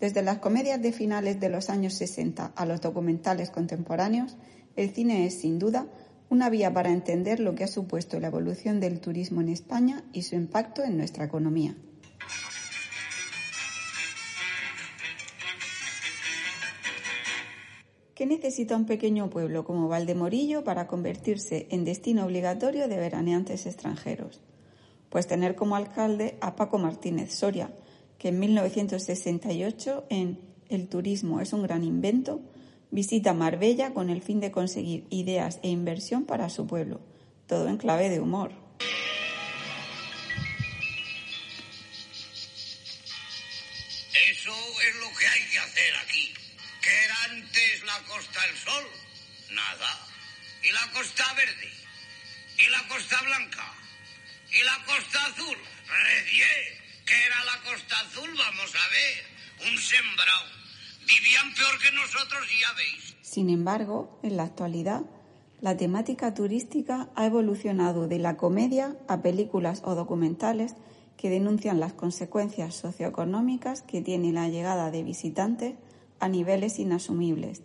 Desde 0.00 0.22
las 0.22 0.38
comedias 0.38 0.80
de 0.80 0.92
finales 0.92 1.40
de 1.40 1.48
los 1.48 1.70
años 1.70 1.94
60 1.94 2.52
a 2.54 2.66
los 2.66 2.80
documentales 2.80 3.50
contemporáneos, 3.50 4.36
el 4.76 4.90
cine 4.90 5.26
es, 5.26 5.40
sin 5.40 5.58
duda, 5.58 5.86
una 6.30 6.50
vía 6.50 6.72
para 6.72 6.90
entender 6.90 7.40
lo 7.40 7.54
que 7.54 7.64
ha 7.64 7.68
supuesto 7.68 8.18
la 8.20 8.28
evolución 8.28 8.80
del 8.80 9.00
turismo 9.00 9.40
en 9.40 9.48
España 9.48 10.04
y 10.12 10.22
su 10.22 10.34
impacto 10.34 10.82
en 10.82 10.96
nuestra 10.96 11.24
economía. 11.24 11.76
¿Qué 18.14 18.26
necesita 18.26 18.76
un 18.76 18.86
pequeño 18.86 19.28
pueblo 19.28 19.64
como 19.64 19.88
Valdemorillo 19.88 20.62
para 20.62 20.86
convertirse 20.86 21.66
en 21.70 21.84
destino 21.84 22.24
obligatorio 22.24 22.86
de 22.86 22.96
veraneantes 22.96 23.66
extranjeros? 23.66 24.40
Pues 25.10 25.26
tener 25.26 25.56
como 25.56 25.74
alcalde 25.74 26.36
a 26.40 26.54
Paco 26.54 26.78
Martínez 26.78 27.34
Soria, 27.34 27.70
que 28.18 28.28
en 28.28 28.38
1968 28.38 30.04
en 30.10 30.38
El 30.68 30.88
turismo 30.88 31.40
es 31.40 31.52
un 31.52 31.64
gran 31.64 31.82
invento, 31.82 32.40
visita 32.92 33.34
Marbella 33.34 33.92
con 33.92 34.08
el 34.10 34.22
fin 34.22 34.38
de 34.38 34.52
conseguir 34.52 35.06
ideas 35.10 35.58
e 35.62 35.68
inversión 35.68 36.22
para 36.22 36.50
su 36.50 36.68
pueblo, 36.68 37.00
todo 37.48 37.66
en 37.66 37.78
clave 37.78 38.10
de 38.10 38.20
humor. 38.20 38.63
La 50.84 50.92
Costa 50.92 51.24
Verde? 51.34 51.70
¿Y 52.58 52.70
la 52.70 52.88
Costa 52.88 53.16
Blanca? 53.24 53.64
¿Y 54.50 54.64
la 54.64 54.84
Costa 54.84 55.18
Azul? 55.26 55.56
Recién, 55.86 57.04
¿qué 57.06 57.14
era 57.26 57.44
la 57.44 57.70
Costa 57.70 57.96
Azul? 58.00 58.28
Vamos 58.36 58.72
a 58.74 58.86
ver. 58.90 59.72
Un 59.72 59.78
sembrado. 59.78 60.48
Vivían 61.06 61.54
peor 61.54 61.78
que 61.78 61.92
nosotros, 61.92 62.44
ya 62.60 62.72
veis. 62.76 63.16
Sin 63.22 63.48
embargo, 63.50 64.20
en 64.22 64.36
la 64.36 64.44
actualidad, 64.44 65.02
la 65.60 65.76
temática 65.76 66.34
turística 66.34 67.08
ha 67.14 67.26
evolucionado 67.26 68.06
de 68.06 68.18
la 68.18 68.36
comedia 68.36 68.96
a 69.08 69.22
películas 69.22 69.80
o 69.84 69.94
documentales 69.94 70.74
que 71.16 71.30
denuncian 71.30 71.80
las 71.80 71.94
consecuencias 71.94 72.74
socioeconómicas 72.74 73.82
que 73.82 74.02
tiene 74.02 74.32
la 74.32 74.48
llegada 74.48 74.90
de 74.90 75.02
visitantes 75.02 75.76
a 76.20 76.28
niveles 76.28 76.78
inasumibles 76.78 77.62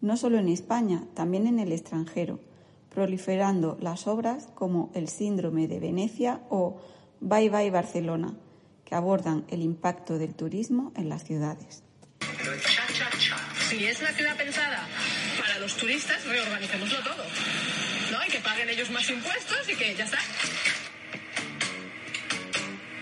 no 0.00 0.16
solo 0.16 0.38
en 0.38 0.48
España, 0.48 1.04
también 1.14 1.46
en 1.46 1.58
el 1.58 1.72
extranjero, 1.72 2.40
proliferando 2.90 3.78
las 3.80 4.06
obras 4.06 4.48
como 4.54 4.90
El 4.94 5.08
síndrome 5.08 5.68
de 5.68 5.80
Venecia 5.80 6.40
o 6.50 6.80
Bye 7.20 7.48
Bye 7.48 7.70
Barcelona, 7.70 8.34
que 8.84 8.94
abordan 8.94 9.44
el 9.48 9.62
impacto 9.62 10.18
del 10.18 10.34
turismo 10.34 10.92
en 10.96 11.08
las 11.08 11.24
ciudades. 11.24 11.82
Si 13.68 13.84
es 13.84 14.02
la 14.02 14.12
ciudad 14.12 14.36
pensada 14.36 14.86
para 15.38 15.58
los 15.58 15.76
turistas, 15.76 16.24
reorganicémoslo 16.26 16.98
todo. 17.02 17.24
¿no? 18.10 18.18
Y 18.26 18.30
que 18.30 18.40
paguen 18.40 18.68
ellos 18.68 18.90
más 18.90 19.08
impuestos 19.08 19.68
y 19.68 19.76
que 19.76 19.94
ya 19.94 20.04
está. 20.04 20.18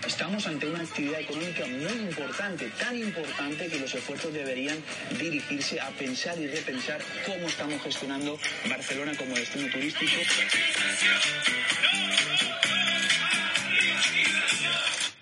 Estamos 0.09 0.47
ante 0.47 0.67
una 0.67 0.81
actividad 0.81 1.21
económica 1.21 1.63
muy 1.67 2.09
importante, 2.09 2.67
tan 2.79 2.97
importante 2.97 3.67
que 3.67 3.77
los 3.79 3.93
esfuerzos 3.93 4.33
deberían 4.33 4.75
dirigirse 5.19 5.79
a 5.79 5.89
pensar 5.91 6.37
y 6.39 6.47
repensar 6.47 6.99
cómo 7.27 7.45
estamos 7.45 7.79
gestionando 7.83 8.35
Barcelona 8.67 9.11
como 9.15 9.35
destino 9.35 9.71
turístico. 9.71 10.11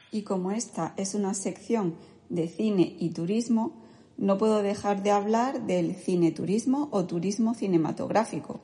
Y 0.10 0.22
como 0.22 0.54
esta 0.54 0.94
es 0.96 1.16
una 1.16 1.34
sección 1.34 1.96
de 2.30 2.48
cine 2.48 2.96
y 2.98 3.10
turismo, 3.10 3.84
no 4.16 4.38
puedo 4.38 4.64
dejar 4.64 5.04
de 5.04 5.12
hablar 5.12 5.64
del 5.64 5.96
cineturismo 5.96 6.88
o 6.92 7.06
turismo 7.06 7.56
cinematográfico, 7.56 8.62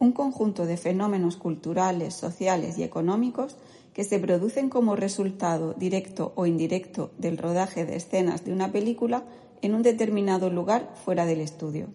un 0.00 0.10
conjunto 0.10 0.66
de 0.66 0.76
fenómenos 0.76 1.36
culturales, 1.36 2.14
sociales 2.14 2.78
y 2.78 2.82
económicos 2.82 3.56
que 3.92 4.04
se 4.04 4.18
producen 4.18 4.68
como 4.68 4.96
resultado 4.96 5.74
directo 5.74 6.32
o 6.34 6.46
indirecto 6.46 7.10
del 7.18 7.38
rodaje 7.38 7.84
de 7.84 7.96
escenas 7.96 8.44
de 8.44 8.52
una 8.52 8.72
película 8.72 9.24
en 9.60 9.74
un 9.74 9.82
determinado 9.82 10.50
lugar 10.50 10.94
fuera 11.04 11.26
del 11.26 11.40
estudio. 11.40 11.88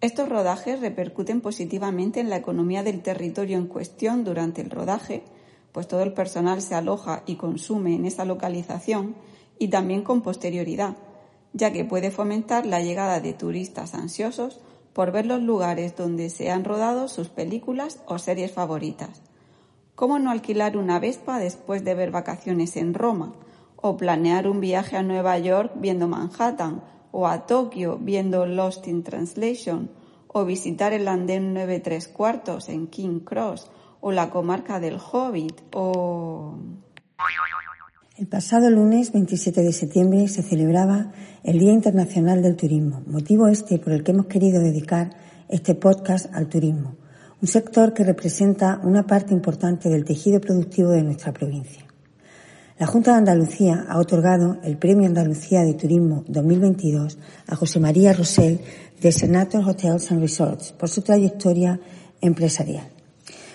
Estos 0.00 0.28
rodajes 0.28 0.80
repercuten 0.80 1.40
positivamente 1.40 2.20
en 2.20 2.28
la 2.28 2.36
economía 2.36 2.82
del 2.82 3.02
territorio 3.02 3.56
en 3.56 3.66
cuestión 3.66 4.24
durante 4.24 4.60
el 4.60 4.70
rodaje, 4.70 5.22
pues 5.72 5.88
todo 5.88 6.02
el 6.02 6.12
personal 6.12 6.60
se 6.60 6.74
aloja 6.74 7.22
y 7.26 7.36
consume 7.36 7.94
en 7.94 8.04
esa 8.04 8.24
localización 8.24 9.16
y 9.58 9.68
también 9.68 10.02
con 10.02 10.20
posterioridad, 10.20 10.96
ya 11.54 11.72
que 11.72 11.86
puede 11.86 12.10
fomentar 12.10 12.66
la 12.66 12.82
llegada 12.82 13.20
de 13.20 13.32
turistas 13.32 13.94
ansiosos 13.94 14.60
por 14.92 15.12
ver 15.12 15.26
los 15.26 15.42
lugares 15.42 15.96
donde 15.96 16.28
se 16.28 16.50
han 16.50 16.64
rodado 16.64 17.08
sus 17.08 17.28
películas 17.28 18.00
o 18.06 18.18
series 18.18 18.52
favoritas. 18.52 19.25
¿Cómo 19.96 20.18
no 20.18 20.30
alquilar 20.30 20.76
una 20.76 20.98
Vespa 20.98 21.38
después 21.38 21.82
de 21.82 21.94
ver 21.94 22.10
vacaciones 22.10 22.76
en 22.76 22.92
Roma? 22.92 23.32
O 23.76 23.96
planear 23.96 24.46
un 24.46 24.60
viaje 24.60 24.94
a 24.98 25.02
Nueva 25.02 25.38
York 25.38 25.72
viendo 25.76 26.06
Manhattan, 26.06 26.82
o 27.12 27.26
a 27.26 27.46
Tokio 27.46 27.96
viendo 27.96 28.44
Lost 28.44 28.86
in 28.88 29.02
Translation, 29.02 29.90
o 30.28 30.44
visitar 30.44 30.92
el 30.92 31.08
andén 31.08 31.54
9 31.54 31.80
tres 31.80 32.08
cuartos 32.08 32.68
en 32.68 32.88
King 32.88 33.20
Cross, 33.20 33.70
o 34.02 34.12
la 34.12 34.28
comarca 34.28 34.80
del 34.80 34.98
Hobbit, 34.98 35.62
o... 35.74 36.58
El 38.18 38.26
pasado 38.26 38.68
lunes 38.68 39.12
27 39.12 39.62
de 39.62 39.72
septiembre 39.72 40.28
se 40.28 40.42
celebraba 40.42 41.12
el 41.42 41.58
Día 41.58 41.72
Internacional 41.72 42.42
del 42.42 42.56
Turismo, 42.56 43.02
motivo 43.06 43.48
este 43.48 43.78
por 43.78 43.94
el 43.94 44.04
que 44.04 44.12
hemos 44.12 44.26
querido 44.26 44.60
dedicar 44.60 45.16
este 45.48 45.74
podcast 45.74 46.26
al 46.34 46.50
turismo 46.50 46.96
un 47.40 47.48
sector 47.48 47.92
que 47.92 48.04
representa 48.04 48.80
una 48.82 49.06
parte 49.06 49.34
importante 49.34 49.88
del 49.88 50.04
tejido 50.04 50.40
productivo 50.40 50.90
de 50.90 51.02
nuestra 51.02 51.32
provincia. 51.32 51.84
La 52.78 52.86
Junta 52.86 53.12
de 53.12 53.18
Andalucía 53.18 53.84
ha 53.88 53.98
otorgado 53.98 54.58
el 54.62 54.76
Premio 54.78 55.06
Andalucía 55.06 55.62
de 55.62 55.74
Turismo 55.74 56.24
2022 56.28 57.18
a 57.46 57.56
José 57.56 57.80
María 57.80 58.12
Rosell 58.12 58.60
de 59.00 59.12
Senator 59.12 59.66
Hotels 59.66 60.10
and 60.12 60.20
Resorts 60.20 60.72
por 60.72 60.88
su 60.88 61.02
trayectoria 61.02 61.78
empresarial. 62.20 62.88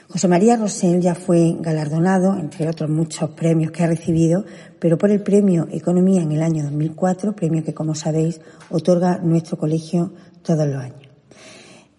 José 0.09 0.27
María 0.27 0.57
Rosell 0.57 0.99
ya 0.99 1.15
fue 1.15 1.55
galardonado, 1.59 2.35
entre 2.37 2.67
otros 2.67 2.89
muchos 2.89 3.29
premios 3.29 3.71
que 3.71 3.83
ha 3.83 3.87
recibido, 3.87 4.43
pero 4.79 4.97
por 4.97 5.09
el 5.09 5.21
Premio 5.21 5.67
Economía 5.71 6.21
en 6.21 6.33
el 6.33 6.43
año 6.43 6.63
2004, 6.63 7.33
premio 7.33 7.63
que, 7.63 7.73
como 7.73 7.95
sabéis, 7.95 8.41
otorga 8.69 9.19
nuestro 9.19 9.57
colegio 9.57 10.11
todos 10.43 10.67
los 10.67 10.83
años. 10.83 11.00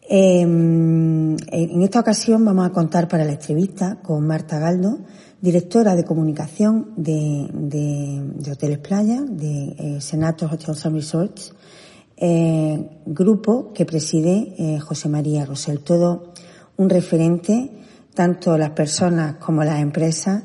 Em, 0.09 1.37
en 1.47 1.82
esta 1.82 2.00
ocasión 2.00 2.44
vamos 2.44 2.66
a 2.66 2.71
contar 2.71 3.06
para 3.06 3.25
la 3.25 3.32
entrevista 3.32 4.00
con 4.02 4.26
Marta 4.26 4.59
Galdo, 4.59 4.99
directora 5.40 5.94
de 5.94 6.04
comunicación 6.04 6.92
de, 6.97 8.50
Hoteles 8.50 8.78
Playa, 8.78 9.23
de 9.23 9.75
eh, 9.78 10.00
Senato 10.00 10.47
Hotels 10.47 10.85
and 10.87 10.97
Resorts, 10.97 11.54
eh, 12.16 13.00
grupo 13.06 13.73
que 13.73 13.85
preside 13.85 14.54
eh, 14.59 14.80
José 14.80 15.09
María 15.09 15.44
Rosell. 15.44 15.80
Todo 15.80 16.32
un 16.76 16.90
referente, 16.90 17.71
tanto 18.14 18.59
las 18.59 18.71
personas 18.71 19.37
como 19.37 19.62
las 19.62 19.80
empresas, 19.80 20.42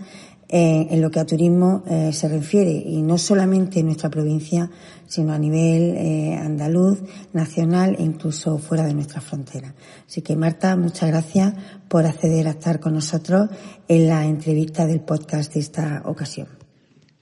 en 0.50 1.02
lo 1.02 1.12
que 1.12 1.20
a 1.20 1.26
turismo 1.26 1.84
eh, 1.88 2.12
se 2.14 2.30
refiere 2.30 2.72
y 2.72 3.02
no 3.02 3.18
solamente 3.18 3.80
en 3.80 3.88
nuestra 3.88 4.10
provincia, 4.10 4.70
sino 5.06 5.34
a 5.34 5.40
nivel 5.40 5.96
eh, 5.98 6.36
andaluz, 6.36 7.00
nacional 7.34 7.96
e 8.00 8.04
incluso 8.04 8.58
fuera 8.58 8.86
de 8.86 8.94
nuestra 8.94 9.22
frontera. 9.22 9.74
Así 10.08 10.22
que 10.22 10.36
Marta, 10.36 10.76
muchas 10.78 11.10
gracias 11.10 11.54
por 11.88 12.06
acceder 12.06 12.48
a 12.48 12.52
estar 12.52 12.80
con 12.80 12.94
nosotros 12.94 13.50
en 13.88 14.08
la 14.08 14.26
entrevista 14.26 14.86
del 14.86 15.02
podcast 15.02 15.54
de 15.54 15.60
esta 15.60 16.04
ocasión. 16.06 16.57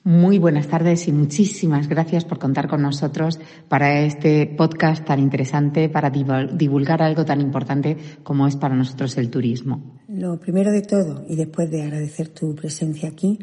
Muy 0.08 0.38
buenas 0.38 0.68
tardes 0.68 1.08
y 1.08 1.12
muchísimas 1.12 1.90
gracias 1.90 2.26
por 2.26 2.38
contar 2.38 2.68
con 2.68 2.84
nosotros 2.84 3.40
para 3.68 4.02
este 4.02 4.46
podcast 4.46 5.04
tan 5.04 5.18
interesante, 5.18 5.90
para 5.90 6.12
divulgar 6.12 7.02
algo 7.02 7.26
tan 7.26 7.42
importante 7.42 7.98
como 8.22 8.46
es 8.46 8.56
para 8.56 8.76
nosotros 8.76 9.18
el 9.18 9.32
turismo. 9.32 9.98
Lo 10.08 10.40
primero 10.40 10.72
de 10.72 10.84
todo, 10.84 11.26
y 11.28 11.36
después 11.36 11.72
de 11.72 11.82
agradecer 11.82 12.28
tu 12.28 12.54
presencia 12.54 13.10
aquí, 13.10 13.40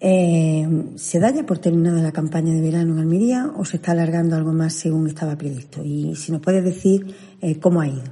eh, 0.00 0.66
¿se 0.96 1.20
da 1.20 1.34
ya 1.34 1.44
por 1.44 1.58
terminada 1.58 2.00
la 2.00 2.12
campaña 2.12 2.54
de 2.54 2.62
verano 2.62 2.94
en 2.94 3.00
Almería 3.00 3.52
o 3.54 3.66
se 3.66 3.76
está 3.76 3.92
alargando 3.92 4.36
algo 4.36 4.54
más 4.54 4.72
según 4.72 5.06
estaba 5.06 5.36
previsto? 5.36 5.82
Y 5.84 6.14
si 6.16 6.32
nos 6.32 6.40
puedes 6.40 6.64
decir 6.64 7.14
eh, 7.42 7.60
cómo 7.60 7.82
ha 7.82 7.88
ido. 7.88 8.04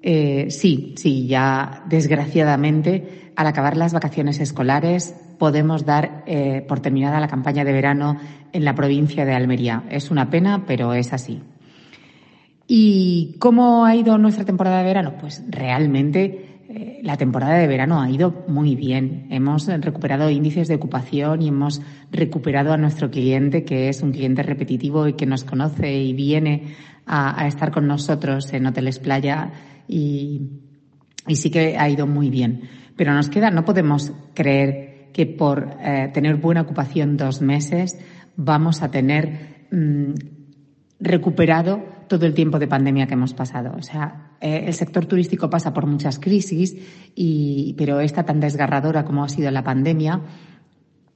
Eh, 0.00 0.46
sí, 0.52 0.94
sí, 0.96 1.26
ya 1.26 1.84
desgraciadamente 1.90 3.32
al 3.34 3.48
acabar 3.48 3.76
las 3.76 3.92
vacaciones 3.92 4.38
escolares 4.38 5.16
podemos 5.38 5.84
dar 5.84 6.24
eh, 6.26 6.64
por 6.66 6.80
terminada 6.80 7.20
la 7.20 7.28
campaña 7.28 7.64
de 7.64 7.72
verano 7.72 8.16
en 8.52 8.64
la 8.64 8.74
provincia 8.74 9.24
de 9.24 9.34
Almería. 9.34 9.84
Es 9.90 10.10
una 10.10 10.30
pena, 10.30 10.64
pero 10.66 10.94
es 10.94 11.12
así. 11.12 11.42
¿Y 12.68 13.36
cómo 13.38 13.84
ha 13.84 13.94
ido 13.94 14.18
nuestra 14.18 14.44
temporada 14.44 14.78
de 14.78 14.84
verano? 14.84 15.14
Pues 15.20 15.44
realmente 15.48 16.62
eh, 16.68 17.00
la 17.02 17.16
temporada 17.16 17.58
de 17.58 17.68
verano 17.68 18.00
ha 18.00 18.10
ido 18.10 18.44
muy 18.48 18.74
bien. 18.74 19.28
Hemos 19.30 19.68
recuperado 19.68 20.30
índices 20.30 20.66
de 20.66 20.74
ocupación 20.74 21.42
y 21.42 21.48
hemos 21.48 21.80
recuperado 22.10 22.72
a 22.72 22.76
nuestro 22.76 23.10
cliente, 23.10 23.64
que 23.64 23.88
es 23.88 24.02
un 24.02 24.12
cliente 24.12 24.42
repetitivo 24.42 25.06
y 25.06 25.12
que 25.12 25.26
nos 25.26 25.44
conoce 25.44 25.94
y 25.94 26.12
viene 26.12 26.74
a, 27.06 27.46
estar 27.46 27.70
con 27.70 27.86
nosotros 27.86 28.52
en 28.52 28.66
Hoteles 28.66 28.98
Playa 28.98 29.52
y, 29.86 30.42
y 31.28 31.36
sí 31.36 31.50
que 31.50 31.76
ha 31.78 31.88
ido 31.88 32.08
muy 32.08 32.30
bien. 32.30 32.62
Pero 32.96 33.14
nos 33.14 33.28
queda, 33.28 33.50
no 33.50 33.64
podemos 33.64 34.12
creer 34.34 34.85
que 35.16 35.24
por 35.24 35.78
eh, 35.80 36.10
tener 36.12 36.36
buena 36.36 36.60
ocupación 36.60 37.16
dos 37.16 37.40
meses 37.40 37.98
vamos 38.36 38.82
a 38.82 38.90
tener 38.90 39.64
mm, 39.70 40.12
recuperado 41.00 41.82
todo 42.06 42.26
el 42.26 42.34
tiempo 42.34 42.58
de 42.58 42.68
pandemia 42.68 43.06
que 43.06 43.14
hemos 43.14 43.32
pasado. 43.32 43.74
O 43.78 43.82
sea, 43.82 44.32
eh, 44.42 44.64
el 44.66 44.74
sector 44.74 45.06
turístico 45.06 45.48
pasa 45.48 45.72
por 45.72 45.86
muchas 45.86 46.18
crisis, 46.18 46.76
y, 47.14 47.74
pero 47.78 48.00
esta 48.00 48.24
tan 48.24 48.40
desgarradora 48.40 49.06
como 49.06 49.24
ha 49.24 49.30
sido 49.30 49.50
la 49.50 49.64
pandemia, 49.64 50.20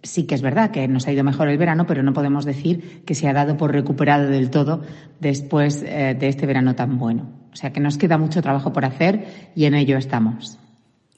sí 0.03 0.25
que 0.25 0.35
es 0.35 0.41
verdad 0.41 0.71
que 0.71 0.89
nos 0.89 1.07
ha 1.07 1.13
ido 1.13 1.23
mejor 1.23 1.51
el 1.51 1.59
verano, 1.59 1.85
pero 1.87 2.03
no 2.03 2.15
podemos 2.15 2.47
decir 2.47 3.05
que 3.05 3.15
se 3.15 3.29
ha 3.29 3.35
dado 3.35 3.59
por 3.59 3.71
recuperado 3.71 4.31
del 4.31 4.49
todo 4.49 4.81
después 5.21 5.85
eh, 5.87 6.17
de 6.19 6.29
este 6.29 6.47
verano 6.47 6.75
tan 6.75 6.97
bueno. 6.97 7.29
O 7.53 7.57
sea 7.57 7.71
que 7.71 7.81
nos 7.81 7.99
queda 7.99 8.17
mucho 8.17 8.41
trabajo 8.41 8.73
por 8.73 8.87
hacer 8.87 9.53
y 9.55 9.67
en 9.67 9.75
ello 9.75 9.99
estamos. 9.99 10.59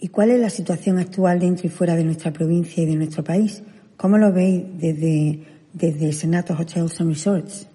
¿Y 0.02 0.08
cuál 0.08 0.32
es 0.32 0.40
la 0.40 0.50
situación 0.50 0.98
actual 0.98 1.38
dentro 1.38 1.68
y 1.68 1.70
fuera 1.70 1.94
de 1.94 2.02
nuestra 2.02 2.32
provincia 2.32 2.82
y 2.82 2.86
de 2.86 2.96
nuestro 2.96 3.22
país? 3.22 3.62
¿Cómo 3.96 4.18
lo 4.18 4.32
veis 4.32 4.64
desde, 4.76 5.44
desde 5.72 6.12
Senato 6.12 6.56
Hotels 6.58 7.00
and 7.00 7.10
Resorts? 7.10 7.68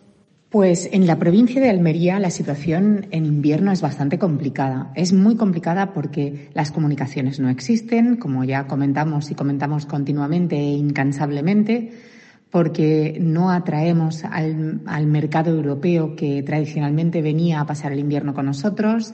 Pues 0.49 0.89
en 0.91 1.07
la 1.07 1.19
provincia 1.19 1.61
de 1.61 1.69
Almería 1.69 2.19
la 2.19 2.29
situación 2.29 3.07
en 3.11 3.25
invierno 3.25 3.71
es 3.71 3.79
bastante 3.79 4.19
complicada. 4.19 4.91
Es 4.93 5.13
muy 5.13 5.37
complicada 5.37 5.93
porque 5.93 6.49
las 6.53 6.73
comunicaciones 6.73 7.39
no 7.39 7.47
existen, 7.47 8.17
como 8.17 8.43
ya 8.43 8.67
comentamos 8.67 9.31
y 9.31 9.35
comentamos 9.35 9.85
continuamente 9.85 10.57
e 10.57 10.73
incansablemente, 10.73 11.93
porque 12.51 13.19
no 13.21 13.51
atraemos 13.51 14.25
al, 14.25 14.81
al 14.85 15.07
mercado 15.07 15.51
europeo 15.51 16.17
que 16.17 16.43
tradicionalmente 16.43 17.21
venía 17.21 17.61
a 17.61 17.65
pasar 17.65 17.93
el 17.93 17.99
invierno 17.99 18.33
con 18.33 18.47
nosotros, 18.47 19.13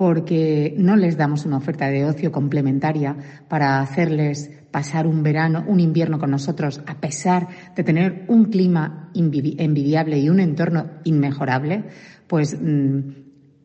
porque 0.00 0.72
no 0.78 0.96
les 0.96 1.18
damos 1.18 1.44
una 1.44 1.58
oferta 1.58 1.90
de 1.90 2.06
ocio 2.06 2.32
complementaria 2.32 3.14
para 3.50 3.82
hacerles 3.82 4.50
pasar 4.70 5.06
un 5.06 5.22
verano, 5.22 5.62
un 5.66 5.78
invierno 5.78 6.18
con 6.18 6.30
nosotros, 6.30 6.80
a 6.86 7.02
pesar 7.02 7.48
de 7.76 7.84
tener 7.84 8.24
un 8.28 8.46
clima 8.46 9.10
envidiable 9.12 10.18
y 10.18 10.30
un 10.30 10.40
entorno 10.40 10.86
inmejorable, 11.04 11.84
pues 12.28 12.58
mm, 12.58 12.98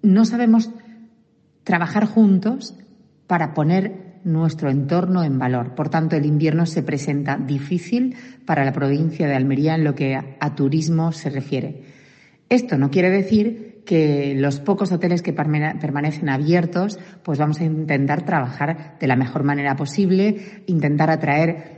no 0.02 0.26
sabemos 0.26 0.72
trabajar 1.64 2.04
juntos 2.04 2.76
para 3.28 3.54
poner 3.54 4.20
nuestro 4.26 4.70
entorno 4.70 5.24
en 5.24 5.40
valor. 5.40 5.74
Por 5.74 5.88
tanto, 5.88 6.18
el 6.18 6.26
invierno 6.26 6.66
se 6.66 6.84
presenta 6.84 7.38
difícil 7.38 8.14
para 8.46 8.66
la 8.66 8.74
provincia 8.74 9.26
de 9.26 9.36
Almería 9.36 9.76
en 9.76 9.86
lo 9.86 9.96
que 9.96 10.18
a 10.18 10.54
turismo 10.54 11.14
se 11.14 11.30
refiere. 11.30 11.84
Esto 12.50 12.78
no 12.78 12.92
quiere 12.92 13.10
decir 13.10 13.75
que 13.86 14.34
los 14.36 14.60
pocos 14.60 14.92
hoteles 14.92 15.22
que 15.22 15.34
permanecen 15.34 16.30
abiertos, 16.30 17.00
pues 17.24 17.40
vamos 17.40 17.60
a 17.62 17.66
intentar 17.66 18.26
trabajar 18.26 18.98
de 19.00 19.08
la 19.08 19.16
mejor 19.16 19.44
manera 19.44 19.76
posible, 19.76 20.64
intentar 20.68 21.10
atraer 21.10 21.76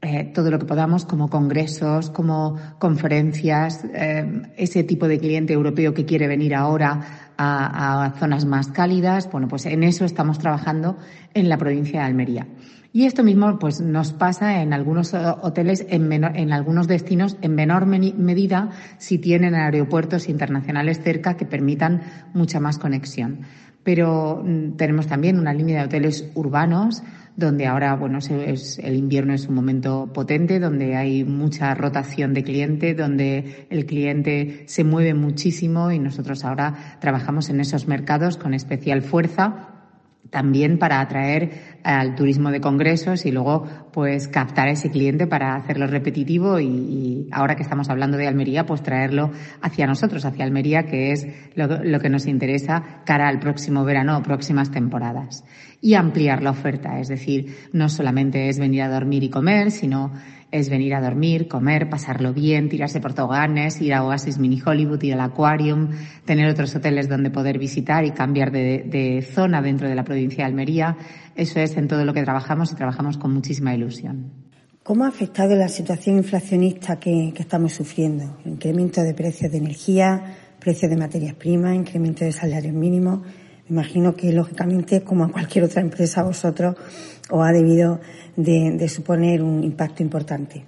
eh, 0.00 0.30
todo 0.32 0.52
lo 0.52 0.60
que 0.60 0.66
podamos 0.66 1.04
como 1.04 1.28
congresos, 1.28 2.10
como 2.10 2.56
conferencias, 2.78 3.84
eh, 3.92 4.42
ese 4.56 4.84
tipo 4.84 5.08
de 5.08 5.18
cliente 5.18 5.52
europeo 5.52 5.92
que 5.92 6.04
quiere 6.04 6.28
venir 6.28 6.54
ahora 6.54 7.32
a, 7.36 8.04
a 8.04 8.10
zonas 8.12 8.44
más 8.44 8.68
cálidas. 8.68 9.28
Bueno, 9.30 9.48
pues 9.48 9.66
en 9.66 9.82
eso 9.82 10.04
estamos 10.04 10.38
trabajando 10.38 10.96
en 11.34 11.48
la 11.48 11.58
provincia 11.58 12.00
de 12.00 12.06
Almería. 12.06 12.46
Y 12.92 13.04
esto 13.04 13.22
mismo 13.22 13.58
pues 13.58 13.80
nos 13.80 14.12
pasa 14.12 14.62
en 14.62 14.72
algunos 14.72 15.12
eh, 15.12 15.18
hoteles, 15.42 15.86
en, 15.90 16.10
en 16.12 16.52
algunos 16.52 16.88
destinos, 16.88 17.36
en 17.42 17.54
menor 17.54 17.86
medida 17.86 18.70
si 18.96 19.18
tienen 19.18 19.54
aeropuertos 19.54 20.28
internacionales 20.28 21.00
cerca 21.02 21.36
que 21.36 21.44
permitan 21.44 22.02
mucha 22.32 22.60
más 22.60 22.78
conexión. 22.78 23.40
Pero 23.82 24.42
mm, 24.42 24.76
tenemos 24.76 25.06
también 25.06 25.38
una 25.38 25.52
línea 25.52 25.80
de 25.80 25.86
hoteles 25.86 26.30
urbanos 26.34 27.02
donde 27.36 27.66
ahora, 27.66 27.94
bueno, 27.94 28.18
es, 28.18 28.80
el 28.80 28.96
invierno 28.96 29.32
es 29.32 29.46
un 29.46 29.54
momento 29.54 30.10
potente, 30.12 30.58
donde 30.58 30.96
hay 30.96 31.22
mucha 31.22 31.72
rotación 31.74 32.34
de 32.34 32.42
cliente, 32.42 32.94
donde 32.94 33.68
el 33.70 33.86
cliente 33.86 34.64
se 34.66 34.82
mueve 34.82 35.14
muchísimo 35.14 35.92
y 35.92 36.00
nosotros 36.00 36.44
ahora 36.44 36.96
trabajamos 37.00 37.48
en 37.48 37.60
esos 37.60 37.86
mercados 37.86 38.38
con 38.38 38.54
especial 38.54 39.02
fuerza 39.02 39.77
también 40.30 40.78
para 40.78 41.00
atraer 41.00 41.78
al 41.84 42.14
turismo 42.14 42.50
de 42.50 42.60
congresos 42.60 43.24
y 43.24 43.30
luego 43.30 43.66
pues 43.92 44.28
captar 44.28 44.68
a 44.68 44.72
ese 44.72 44.90
cliente 44.90 45.26
para 45.26 45.54
hacerlo 45.54 45.86
repetitivo 45.86 46.60
y, 46.60 47.28
ahora 47.32 47.56
que 47.56 47.62
estamos 47.62 47.88
hablando 47.88 48.16
de 48.18 48.26
Almería 48.26 48.66
pues 48.66 48.82
traerlo 48.82 49.30
hacia 49.62 49.86
nosotros, 49.86 50.24
hacia 50.24 50.44
Almería 50.44 50.84
que 50.84 51.12
es 51.12 51.26
lo, 51.54 51.82
lo 51.82 52.00
que 52.00 52.10
nos 52.10 52.26
interesa 52.26 53.02
cara 53.04 53.28
al 53.28 53.40
próximo 53.40 53.84
verano 53.84 54.18
o 54.18 54.22
próximas 54.22 54.70
temporadas. 54.70 55.44
Y 55.80 55.94
ampliar 55.94 56.42
la 56.42 56.50
oferta, 56.50 56.98
es 56.98 57.08
decir, 57.08 57.54
no 57.72 57.88
solamente 57.88 58.48
es 58.48 58.58
venir 58.58 58.82
a 58.82 58.88
dormir 58.88 59.22
y 59.22 59.30
comer, 59.30 59.70
sino 59.70 60.12
es 60.50 60.70
venir 60.70 60.94
a 60.94 61.00
dormir, 61.00 61.46
comer, 61.48 61.88
pasarlo 61.90 62.32
bien, 62.32 62.68
tirarse 62.68 63.00
por 63.00 63.12
toboganes, 63.12 63.80
ir 63.80 63.94
a 63.94 64.04
Oasis 64.04 64.38
Mini 64.38 64.60
Hollywood, 64.64 65.02
ir 65.02 65.14
al 65.14 65.20
Aquarium, 65.20 65.90
tener 66.24 66.48
otros 66.48 66.74
hoteles 66.74 67.08
donde 67.08 67.30
poder 67.30 67.58
visitar 67.58 68.04
y 68.04 68.12
cambiar 68.12 68.50
de, 68.50 69.26
zona 69.30 69.60
dentro 69.60 69.88
de 69.88 69.94
la 69.94 70.04
provincia 70.04 70.44
de 70.44 70.50
Almería. 70.50 70.96
Eso 71.34 71.60
es 71.60 71.76
en 71.76 71.88
todo 71.88 72.04
lo 72.04 72.14
que 72.14 72.22
trabajamos 72.22 72.72
y 72.72 72.76
trabajamos 72.76 73.18
con 73.18 73.32
muchísima 73.32 73.74
ilusión. 73.74 74.32
¿Cómo 74.82 75.04
ha 75.04 75.08
afectado 75.08 75.54
la 75.54 75.68
situación 75.68 76.16
inflacionista 76.16 76.98
que, 76.98 77.32
que 77.34 77.42
estamos 77.42 77.74
sufriendo? 77.74 78.38
Incremento 78.46 79.02
de 79.02 79.12
precios 79.12 79.52
de 79.52 79.58
energía, 79.58 80.34
precios 80.58 80.90
de 80.90 80.96
materias 80.96 81.34
primas, 81.34 81.74
incremento 81.74 82.24
de 82.24 82.32
salarios 82.32 82.74
mínimos. 82.74 83.20
Imagino 83.70 84.14
que, 84.14 84.32
lógicamente, 84.32 85.02
como 85.02 85.24
a 85.24 85.32
cualquier 85.32 85.64
otra 85.64 85.82
empresa, 85.82 86.22
vosotros 86.22 86.76
os 87.30 87.46
ha 87.46 87.52
debido 87.52 88.00
de, 88.36 88.88
suponer 88.88 89.42
un 89.42 89.62
impacto 89.62 90.02
importante. 90.02 90.64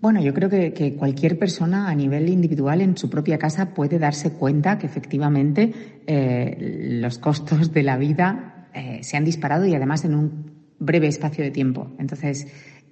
Bueno, 0.00 0.22
yo 0.22 0.32
creo 0.32 0.48
que, 0.48 0.94
cualquier 0.96 1.38
persona 1.38 1.88
a 1.88 1.94
nivel 1.94 2.28
individual 2.28 2.80
en 2.80 2.96
su 2.96 3.10
propia 3.10 3.38
casa 3.38 3.74
puede 3.74 3.98
darse 3.98 4.32
cuenta 4.32 4.78
que 4.78 4.86
efectivamente 4.86 6.02
eh, 6.06 6.56
los 7.00 7.18
costos 7.18 7.72
de 7.72 7.82
la 7.82 7.96
vida 7.96 8.68
eh, 8.72 9.00
se 9.02 9.16
han 9.16 9.24
disparado 9.24 9.66
y 9.66 9.74
además 9.74 10.04
en 10.04 10.14
un 10.14 10.52
breve 10.78 11.08
espacio 11.08 11.42
de 11.42 11.50
tiempo. 11.50 11.90
Entonces, 11.98 12.46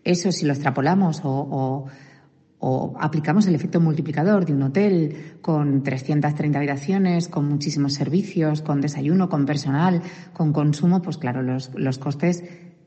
eso 0.04 0.32
si 0.32 0.46
lo 0.46 0.52
extrapolamos 0.52 1.20
o, 1.24 1.86
aplicamos 2.98 3.46
el 3.46 3.54
efecto 3.54 3.80
multiplicador 3.80 4.46
de 4.46 4.52
un 4.52 4.62
hotel 4.62 5.38
con 5.40 5.82
330 5.82 6.58
habitaciones, 6.58 7.28
con 7.28 7.48
muchísimos 7.48 7.94
servicios, 7.94 8.62
con 8.62 8.80
desayuno, 8.80 9.28
con 9.28 9.46
personal, 9.46 10.02
con 10.32 10.52
consumo, 10.52 11.02
pues 11.02 11.18
claro, 11.18 11.42
los, 11.42 11.70
los 11.74 11.98
costes 11.98 12.42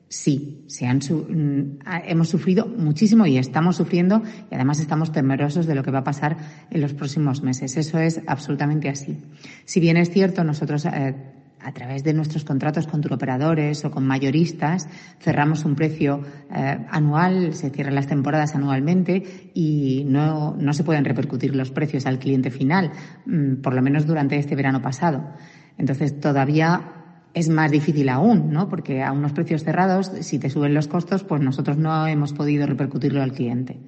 sí, 0.09 0.65
se 0.67 0.87
han, 0.87 0.97
mm, 0.97 1.79
hemos 2.05 2.29
sufrido 2.29 2.65
muchísimo 2.65 3.25
y 3.27 3.37
estamos 3.37 3.77
sufriendo 3.77 4.21
y 4.51 4.55
además 4.55 4.79
estamos 4.79 5.11
temerosos 5.11 5.67
de 5.67 5.75
lo 5.75 5.83
que 5.83 5.91
va 5.91 5.99
a 5.99 6.03
pasar 6.03 6.37
en 6.71 6.81
los 6.81 6.93
próximos 6.93 7.43
meses. 7.43 7.77
Eso 7.77 7.99
es 7.99 8.19
absolutamente 8.27 8.89
así. 8.89 9.17
Si 9.65 9.79
bien 9.79 9.97
es 9.97 10.09
cierto, 10.09 10.43
nosotros 10.43 10.85
eh, 10.85 11.15
a 11.61 11.71
través 11.73 12.03
de 12.03 12.13
nuestros 12.13 12.43
contratos 12.43 12.87
con 12.87 13.01
turoperadores 13.01 13.83
o 13.85 13.91
con 13.91 14.05
mayoristas 14.05 14.87
cerramos 15.19 15.65
un 15.65 15.75
precio 15.75 16.21
eh, 16.53 16.85
anual, 16.89 17.53
se 17.53 17.69
cierran 17.69 17.95
las 17.95 18.07
temporadas 18.07 18.55
anualmente 18.55 19.51
y 19.53 20.03
no, 20.07 20.55
no 20.55 20.73
se 20.73 20.83
pueden 20.83 21.05
repercutir 21.05 21.55
los 21.55 21.71
precios 21.71 22.05
al 22.05 22.19
cliente 22.19 22.51
final, 22.51 22.91
mm, 23.25 23.55
por 23.55 23.73
lo 23.73 23.81
menos 23.81 24.05
durante 24.05 24.37
este 24.37 24.55
verano 24.55 24.81
pasado. 24.81 25.31
Entonces, 25.77 26.19
todavía 26.19 26.93
es 27.33 27.49
más 27.49 27.71
difícil 27.71 28.09
aún, 28.09 28.51
¿no? 28.51 28.69
Porque 28.69 29.03
a 29.03 29.11
unos 29.11 29.33
precios 29.33 29.63
cerrados, 29.63 30.11
si 30.21 30.39
te 30.39 30.49
suben 30.49 30.73
los 30.73 30.87
costos, 30.87 31.23
pues 31.23 31.41
nosotros 31.41 31.77
no 31.77 32.07
hemos 32.07 32.33
podido 32.33 32.65
repercutirlo 32.65 33.21
al 33.21 33.33
cliente 33.33 33.79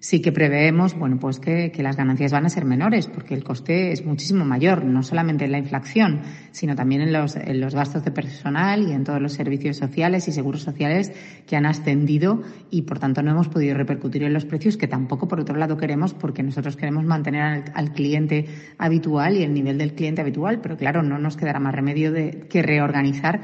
sí 0.00 0.20
que 0.20 0.30
preveemos, 0.30 0.94
bueno, 0.94 1.18
pues 1.18 1.40
que, 1.40 1.72
las 1.78 1.96
ganancias 1.96 2.32
van 2.32 2.46
a 2.46 2.48
ser 2.48 2.64
menores, 2.64 3.06
porque 3.08 3.34
el 3.34 3.42
coste 3.42 3.92
es 3.92 4.04
muchísimo 4.04 4.44
mayor, 4.44 4.84
no 4.84 5.02
solamente 5.02 5.44
en 5.44 5.52
la 5.52 5.58
inflación, 5.58 6.20
sino 6.52 6.76
también 6.76 7.00
en 7.00 7.12
los, 7.12 7.36
en 7.36 7.60
los 7.60 7.74
gastos 7.74 8.04
de 8.04 8.10
personal 8.10 8.88
y 8.88 8.92
en 8.92 9.04
todos 9.04 9.20
los 9.20 9.32
servicios 9.32 9.76
sociales 9.76 10.28
y 10.28 10.32
seguros 10.32 10.62
sociales 10.62 11.12
que 11.46 11.56
han 11.56 11.66
ascendido 11.66 12.42
y, 12.70 12.82
por 12.82 12.98
tanto, 12.98 13.22
no 13.22 13.32
hemos 13.32 13.48
podido 13.48 13.76
repercutir 13.76 14.22
en 14.22 14.32
los 14.32 14.44
precios, 14.44 14.76
que 14.76 14.86
tampoco, 14.86 15.28
por 15.28 15.40
otro 15.40 15.56
lado, 15.56 15.76
queremos, 15.76 16.14
porque 16.14 16.42
nosotros 16.42 16.76
queremos 16.76 17.04
mantener 17.04 17.64
al, 17.74 17.92
cliente 17.92 18.46
habitual 18.76 19.36
y 19.36 19.42
el 19.42 19.54
nivel 19.54 19.78
del 19.78 19.94
cliente 19.94 20.20
habitual, 20.20 20.60
pero 20.60 20.76
claro, 20.76 21.02
no 21.02 21.18
nos 21.18 21.36
quedará 21.36 21.58
más 21.58 21.74
remedio 21.74 22.12
de, 22.12 22.46
que 22.48 22.62
reorganizar 22.62 23.40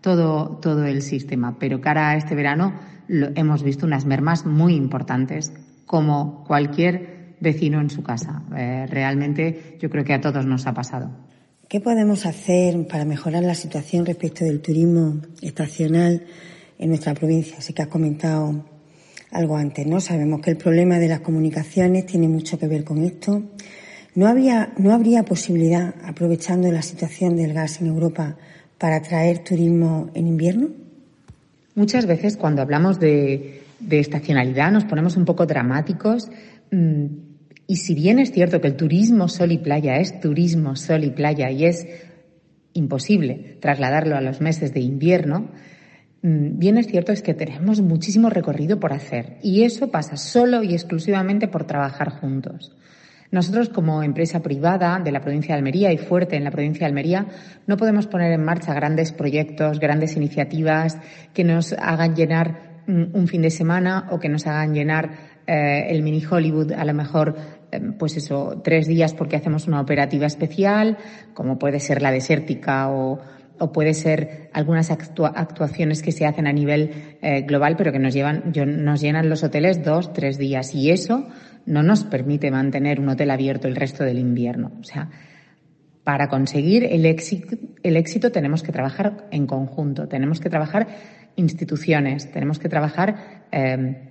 todo, 0.00 0.58
todo 0.62 0.84
el 0.86 1.02
sistema. 1.02 1.58
Pero 1.58 1.80
cara 1.80 2.10
a 2.10 2.16
este 2.16 2.34
verano 2.34 2.74
hemos 3.08 3.62
visto 3.62 3.86
unas 3.86 4.06
mermas 4.06 4.46
muy 4.46 4.74
importantes 4.74 5.52
como 5.88 6.44
cualquier 6.46 7.34
vecino 7.40 7.80
en 7.80 7.90
su 7.90 8.02
casa. 8.02 8.42
Eh, 8.56 8.86
realmente 8.88 9.78
yo 9.80 9.88
creo 9.88 10.04
que 10.04 10.12
a 10.12 10.20
todos 10.20 10.44
nos 10.44 10.66
ha 10.66 10.74
pasado. 10.74 11.10
¿Qué 11.66 11.80
podemos 11.80 12.26
hacer 12.26 12.86
para 12.86 13.04
mejorar 13.04 13.42
la 13.42 13.54
situación 13.54 14.06
respecto 14.06 14.44
del 14.44 14.60
turismo 14.60 15.20
estacional 15.42 16.24
en 16.78 16.88
nuestra 16.88 17.14
provincia? 17.14 17.60
Sé 17.60 17.72
que 17.72 17.82
has 17.82 17.88
comentado 17.88 18.64
algo 19.32 19.56
antes, 19.56 19.86
¿no? 19.86 20.00
Sabemos 20.00 20.40
que 20.40 20.50
el 20.50 20.56
problema 20.56 20.98
de 20.98 21.08
las 21.08 21.20
comunicaciones 21.20 22.06
tiene 22.06 22.28
mucho 22.28 22.58
que 22.58 22.68
ver 22.68 22.84
con 22.84 23.02
esto. 23.02 23.42
¿No, 24.14 24.26
había, 24.26 24.72
¿No 24.78 24.92
habría 24.92 25.24
posibilidad, 25.24 25.94
aprovechando 26.04 26.70
la 26.70 26.82
situación 26.82 27.36
del 27.36 27.54
gas 27.54 27.80
en 27.80 27.86
Europa, 27.86 28.36
para 28.78 28.96
atraer 28.96 29.38
turismo 29.38 30.10
en 30.14 30.26
invierno? 30.26 30.68
Muchas 31.74 32.06
veces 32.06 32.36
cuando 32.36 32.60
hablamos 32.62 32.98
de, 32.98 33.62
de 33.80 34.00
estacionalidad, 34.00 34.72
nos 34.72 34.84
ponemos 34.84 35.16
un 35.16 35.24
poco 35.24 35.46
dramáticos. 35.46 36.28
Mm, 36.70 37.06
y 37.66 37.76
si 37.76 37.94
bien 37.94 38.18
es 38.18 38.32
cierto 38.32 38.60
que 38.60 38.68
el 38.68 38.76
turismo 38.76 39.28
sol 39.28 39.52
y 39.52 39.58
playa 39.58 39.98
es 39.98 40.20
turismo 40.20 40.74
sol 40.76 41.04
y 41.04 41.10
playa 41.10 41.50
y 41.50 41.64
es 41.64 41.86
imposible 42.72 43.58
trasladarlo 43.60 44.16
a 44.16 44.20
los 44.20 44.40
meses 44.40 44.72
de 44.72 44.80
invierno, 44.80 45.50
mm, 46.22 46.58
bien 46.58 46.78
es 46.78 46.86
cierto 46.86 47.12
es 47.12 47.22
que 47.22 47.34
tenemos 47.34 47.80
muchísimo 47.80 48.30
recorrido 48.30 48.80
por 48.80 48.92
hacer 48.92 49.38
y 49.42 49.64
eso 49.64 49.90
pasa 49.90 50.16
solo 50.16 50.62
y 50.62 50.72
exclusivamente 50.72 51.48
por 51.48 51.66
trabajar 51.66 52.10
juntos. 52.10 52.74
Nosotros, 53.30 53.68
como 53.68 54.02
empresa 54.02 54.40
privada 54.40 54.98
de 55.04 55.12
la 55.12 55.20
provincia 55.20 55.54
de 55.54 55.58
Almería 55.58 55.92
y 55.92 55.98
fuerte 55.98 56.36
en 56.36 56.44
la 56.44 56.50
provincia 56.50 56.80
de 56.80 56.86
Almería, 56.86 57.26
no 57.66 57.76
podemos 57.76 58.06
poner 58.06 58.32
en 58.32 58.42
marcha 58.42 58.72
grandes 58.72 59.12
proyectos, 59.12 59.80
grandes 59.80 60.16
iniciativas 60.16 60.96
que 61.34 61.44
nos 61.44 61.74
hagan 61.74 62.14
llenar 62.14 62.67
un 62.88 63.28
fin 63.28 63.42
de 63.42 63.50
semana 63.50 64.08
o 64.10 64.18
que 64.18 64.28
nos 64.28 64.46
hagan 64.46 64.74
llenar 64.74 65.10
eh, 65.46 65.86
el 65.90 66.02
mini 66.02 66.24
Hollywood 66.24 66.72
a 66.72 66.84
lo 66.84 66.94
mejor 66.94 67.36
eh, 67.70 67.80
pues 67.98 68.16
eso, 68.16 68.60
tres 68.64 68.86
días 68.86 69.14
porque 69.14 69.36
hacemos 69.36 69.66
una 69.66 69.80
operativa 69.80 70.26
especial, 70.26 70.96
como 71.34 71.58
puede 71.58 71.80
ser 71.80 72.02
la 72.02 72.10
desértica 72.10 72.90
o, 72.90 73.18
o 73.58 73.72
puede 73.72 73.94
ser 73.94 74.50
algunas 74.52 74.90
actuaciones 74.90 76.02
que 76.02 76.12
se 76.12 76.26
hacen 76.26 76.46
a 76.46 76.52
nivel 76.52 77.16
eh, 77.20 77.42
global, 77.42 77.76
pero 77.76 77.92
que 77.92 77.98
nos 77.98 78.14
llevan, 78.14 78.52
nos 78.54 79.00
llenan 79.00 79.28
los 79.28 79.42
hoteles 79.42 79.84
dos, 79.84 80.12
tres 80.12 80.38
días. 80.38 80.74
Y 80.74 80.90
eso 80.90 81.28
no 81.66 81.82
nos 81.82 82.04
permite 82.04 82.50
mantener 82.50 83.00
un 83.00 83.08
hotel 83.08 83.30
abierto 83.30 83.68
el 83.68 83.76
resto 83.76 84.04
del 84.04 84.18
invierno. 84.18 84.72
O 84.80 84.84
sea, 84.84 85.10
para 86.04 86.28
conseguir 86.28 86.84
el 86.84 87.04
éxito, 87.04 87.56
el 87.82 87.96
éxito 87.96 88.32
tenemos 88.32 88.62
que 88.62 88.72
trabajar 88.72 89.28
en 89.30 89.46
conjunto, 89.46 90.08
tenemos 90.08 90.40
que 90.40 90.48
trabajar 90.48 90.86
instituciones, 91.38 92.30
tenemos 92.32 92.58
que 92.58 92.68
trabajar 92.68 93.46
eh, 93.52 94.08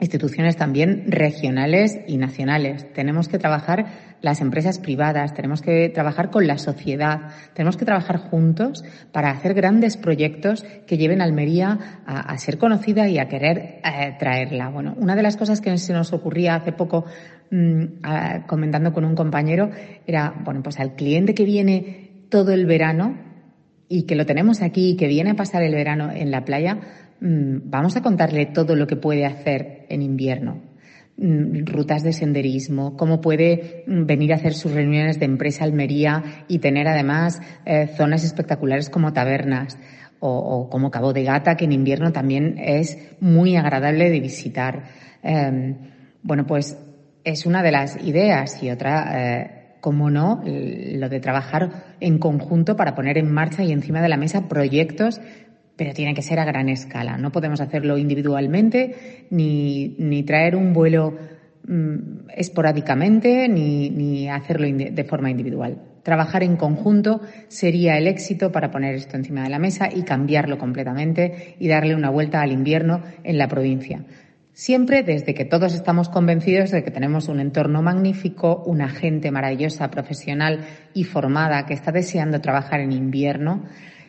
instituciones 0.00 0.56
también 0.56 1.10
regionales 1.10 1.98
y 2.06 2.18
nacionales, 2.18 2.92
tenemos 2.92 3.28
que 3.28 3.38
trabajar 3.38 3.86
las 4.20 4.40
empresas 4.40 4.78
privadas, 4.78 5.34
tenemos 5.34 5.60
que 5.60 5.88
trabajar 5.88 6.30
con 6.30 6.46
la 6.46 6.56
sociedad, 6.58 7.30
tenemos 7.52 7.76
que 7.76 7.84
trabajar 7.84 8.18
juntos 8.18 8.84
para 9.10 9.30
hacer 9.30 9.54
grandes 9.54 9.96
proyectos 9.96 10.64
que 10.86 10.98
lleven 10.98 11.20
a 11.20 11.24
Almería 11.24 12.02
a, 12.06 12.38
ser 12.38 12.58
conocida 12.58 13.08
y 13.08 13.18
a 13.18 13.28
querer 13.28 13.80
eh, 13.84 14.16
traerla. 14.20 14.68
Bueno, 14.68 14.94
una 14.98 15.16
de 15.16 15.22
las 15.22 15.36
cosas 15.36 15.60
que 15.60 15.76
se 15.78 15.92
nos 15.92 16.12
ocurría 16.12 16.54
hace 16.54 16.72
poco 16.72 17.04
mm, 17.50 17.84
comentando 18.46 18.92
con 18.92 19.04
un 19.04 19.16
compañero 19.16 19.70
era, 20.06 20.32
bueno, 20.44 20.62
pues 20.62 20.78
al 20.78 20.94
cliente 20.94 21.34
que 21.34 21.44
viene 21.44 22.26
todo 22.30 22.52
el 22.52 22.66
verano, 22.66 23.27
y 23.88 24.02
que 24.02 24.16
lo 24.16 24.26
tenemos 24.26 24.62
aquí 24.62 24.90
y 24.90 24.96
que 24.96 25.08
viene 25.08 25.30
a 25.30 25.36
pasar 25.36 25.62
el 25.62 25.74
verano 25.74 26.10
en 26.12 26.30
la 26.30 26.44
playa, 26.44 26.78
mm, 27.20 27.70
vamos 27.70 27.96
a 27.96 28.02
contarle 28.02 28.46
todo 28.46 28.76
lo 28.76 28.86
que 28.86 28.96
puede 28.96 29.24
hacer 29.24 29.86
en 29.88 30.02
invierno. 30.02 30.60
Mm, 31.20 31.66
rutas 31.66 32.04
de 32.04 32.12
senderismo, 32.12 32.96
cómo 32.96 33.20
puede 33.20 33.82
mm, 33.88 34.06
venir 34.06 34.32
a 34.32 34.36
hacer 34.36 34.54
sus 34.54 34.72
reuniones 34.72 35.18
de 35.18 35.24
empresa 35.24 35.64
Almería 35.64 36.44
y 36.46 36.60
tener 36.60 36.86
además 36.86 37.40
eh, 37.66 37.88
zonas 37.96 38.22
espectaculares 38.22 38.88
como 38.88 39.12
tabernas 39.12 39.78
o, 40.20 40.68
como 40.70 40.90
Cabo 40.90 41.12
de 41.12 41.24
Gata, 41.24 41.56
que 41.56 41.64
en 41.64 41.72
invierno 41.72 42.12
también 42.12 42.56
es 42.58 42.98
muy 43.20 43.56
agradable 43.56 44.10
de 44.10 44.20
visitar. 44.20 44.84
Em, 45.22 45.76
bueno, 46.22 46.46
pues 46.46 46.76
es 47.24 47.46
una 47.46 47.62
de 47.62 47.72
las 47.72 48.02
ideas 48.04 48.62
y 48.62 48.70
otra 48.70 49.12
eh, 49.14 49.57
como 49.88 50.10
no, 50.10 50.42
lo 50.44 51.08
de 51.08 51.18
trabajar 51.18 51.94
en 51.98 52.18
conjunto 52.18 52.76
para 52.76 52.94
poner 52.94 53.16
en 53.16 53.32
marcha 53.32 53.64
y 53.64 53.72
encima 53.72 54.02
de 54.02 54.10
la 54.10 54.18
mesa 54.18 54.46
proyectos, 54.46 55.18
pero 55.76 55.94
tiene 55.94 56.12
que 56.12 56.20
ser 56.20 56.38
a 56.40 56.44
gran 56.44 56.68
escala. 56.68 57.16
No 57.16 57.32
podemos 57.32 57.62
hacerlo 57.62 57.96
individualmente 57.96 59.24
ni, 59.30 59.96
ni 59.98 60.24
traer 60.24 60.56
un 60.56 60.74
vuelo 60.74 61.16
mm, 61.66 62.28
esporádicamente 62.36 63.48
ni, 63.48 63.88
ni 63.88 64.28
hacerlo 64.28 64.66
de 64.68 65.04
forma 65.04 65.30
individual. 65.30 65.78
Trabajar 66.02 66.42
en 66.42 66.56
conjunto 66.56 67.22
sería 67.48 67.96
el 67.96 68.08
éxito 68.08 68.52
para 68.52 68.70
poner 68.70 68.94
esto 68.94 69.16
encima 69.16 69.42
de 69.42 69.48
la 69.48 69.58
mesa 69.58 69.88
y 69.90 70.02
cambiarlo 70.02 70.58
completamente 70.58 71.56
y 71.58 71.66
darle 71.66 71.94
una 71.94 72.10
vuelta 72.10 72.42
al 72.42 72.52
invierno 72.52 73.00
en 73.24 73.38
la 73.38 73.48
provincia. 73.48 74.04
Siempre 74.58 75.04
desde 75.04 75.34
que 75.34 75.44
todos 75.44 75.72
estamos 75.72 76.08
convencidos 76.08 76.72
de 76.72 76.82
que 76.82 76.90
tenemos 76.90 77.28
un 77.28 77.38
entorno 77.38 77.80
magnífico, 77.80 78.64
una 78.66 78.88
gente 78.88 79.30
maravillosa, 79.30 79.88
profesional 79.88 80.66
y 80.92 81.04
formada 81.04 81.64
que 81.64 81.74
está 81.74 81.92
deseando 81.92 82.40
trabajar 82.40 82.80
en 82.80 82.90
invierno, 82.90 83.62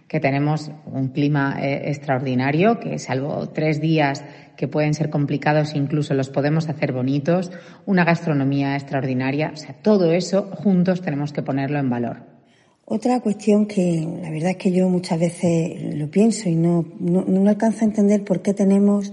que 0.08 0.20
tenemos 0.20 0.72
un 0.88 1.10
clima 1.10 1.60
eh, 1.62 1.92
extraordinario, 1.92 2.80
que 2.80 2.98
salvo 2.98 3.50
tres 3.50 3.80
días 3.80 4.26
que 4.58 4.68
pueden 4.68 4.96
ser 4.96 5.12
complicados, 5.12 5.76
incluso 5.76 6.16
los 6.16 6.32
podemos 6.32 6.68
hacer 6.68 6.94
bonitos, 6.94 7.52
una 7.86 8.04
gastronomía 8.04 8.74
extraordinaria, 8.74 9.52
o 9.54 9.56
sea, 9.56 9.76
todo 9.76 10.12
eso 10.14 10.50
juntos 10.56 11.04
tenemos 11.04 11.32
que 11.32 11.44
ponerlo 11.44 11.78
en 11.78 11.92
valor. 11.92 12.24
Otra 12.86 13.20
cuestión 13.20 13.68
que 13.68 14.04
la 14.20 14.32
verdad 14.32 14.50
es 14.50 14.58
que 14.58 14.72
yo 14.72 14.90
muchas 14.90 15.20
veces 15.20 15.96
lo 15.96 16.10
pienso 16.10 16.50
y 16.50 16.56
no, 16.56 16.88
no, 17.00 17.24
no 17.24 17.48
alcanzo 17.48 17.86
a 17.86 17.88
entender 17.88 18.24
por 18.24 18.42
qué 18.42 18.56
tenemos 18.56 19.12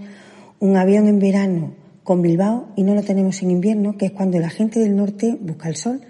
un 0.60 0.76
avión 0.76 1.08
en 1.08 1.18
verano 1.18 1.74
con 2.02 2.22
Bilbao 2.22 2.68
y 2.76 2.84
no 2.84 2.94
lo 2.94 3.02
tenemos 3.02 3.42
en 3.42 3.50
invierno, 3.50 3.96
que 3.96 4.06
es 4.06 4.12
cuando 4.12 4.38
la 4.38 4.50
gente 4.50 4.80
del 4.80 4.96
norte 4.96 5.36
busca 5.40 5.68
el 5.68 5.76
sol. 5.76 6.00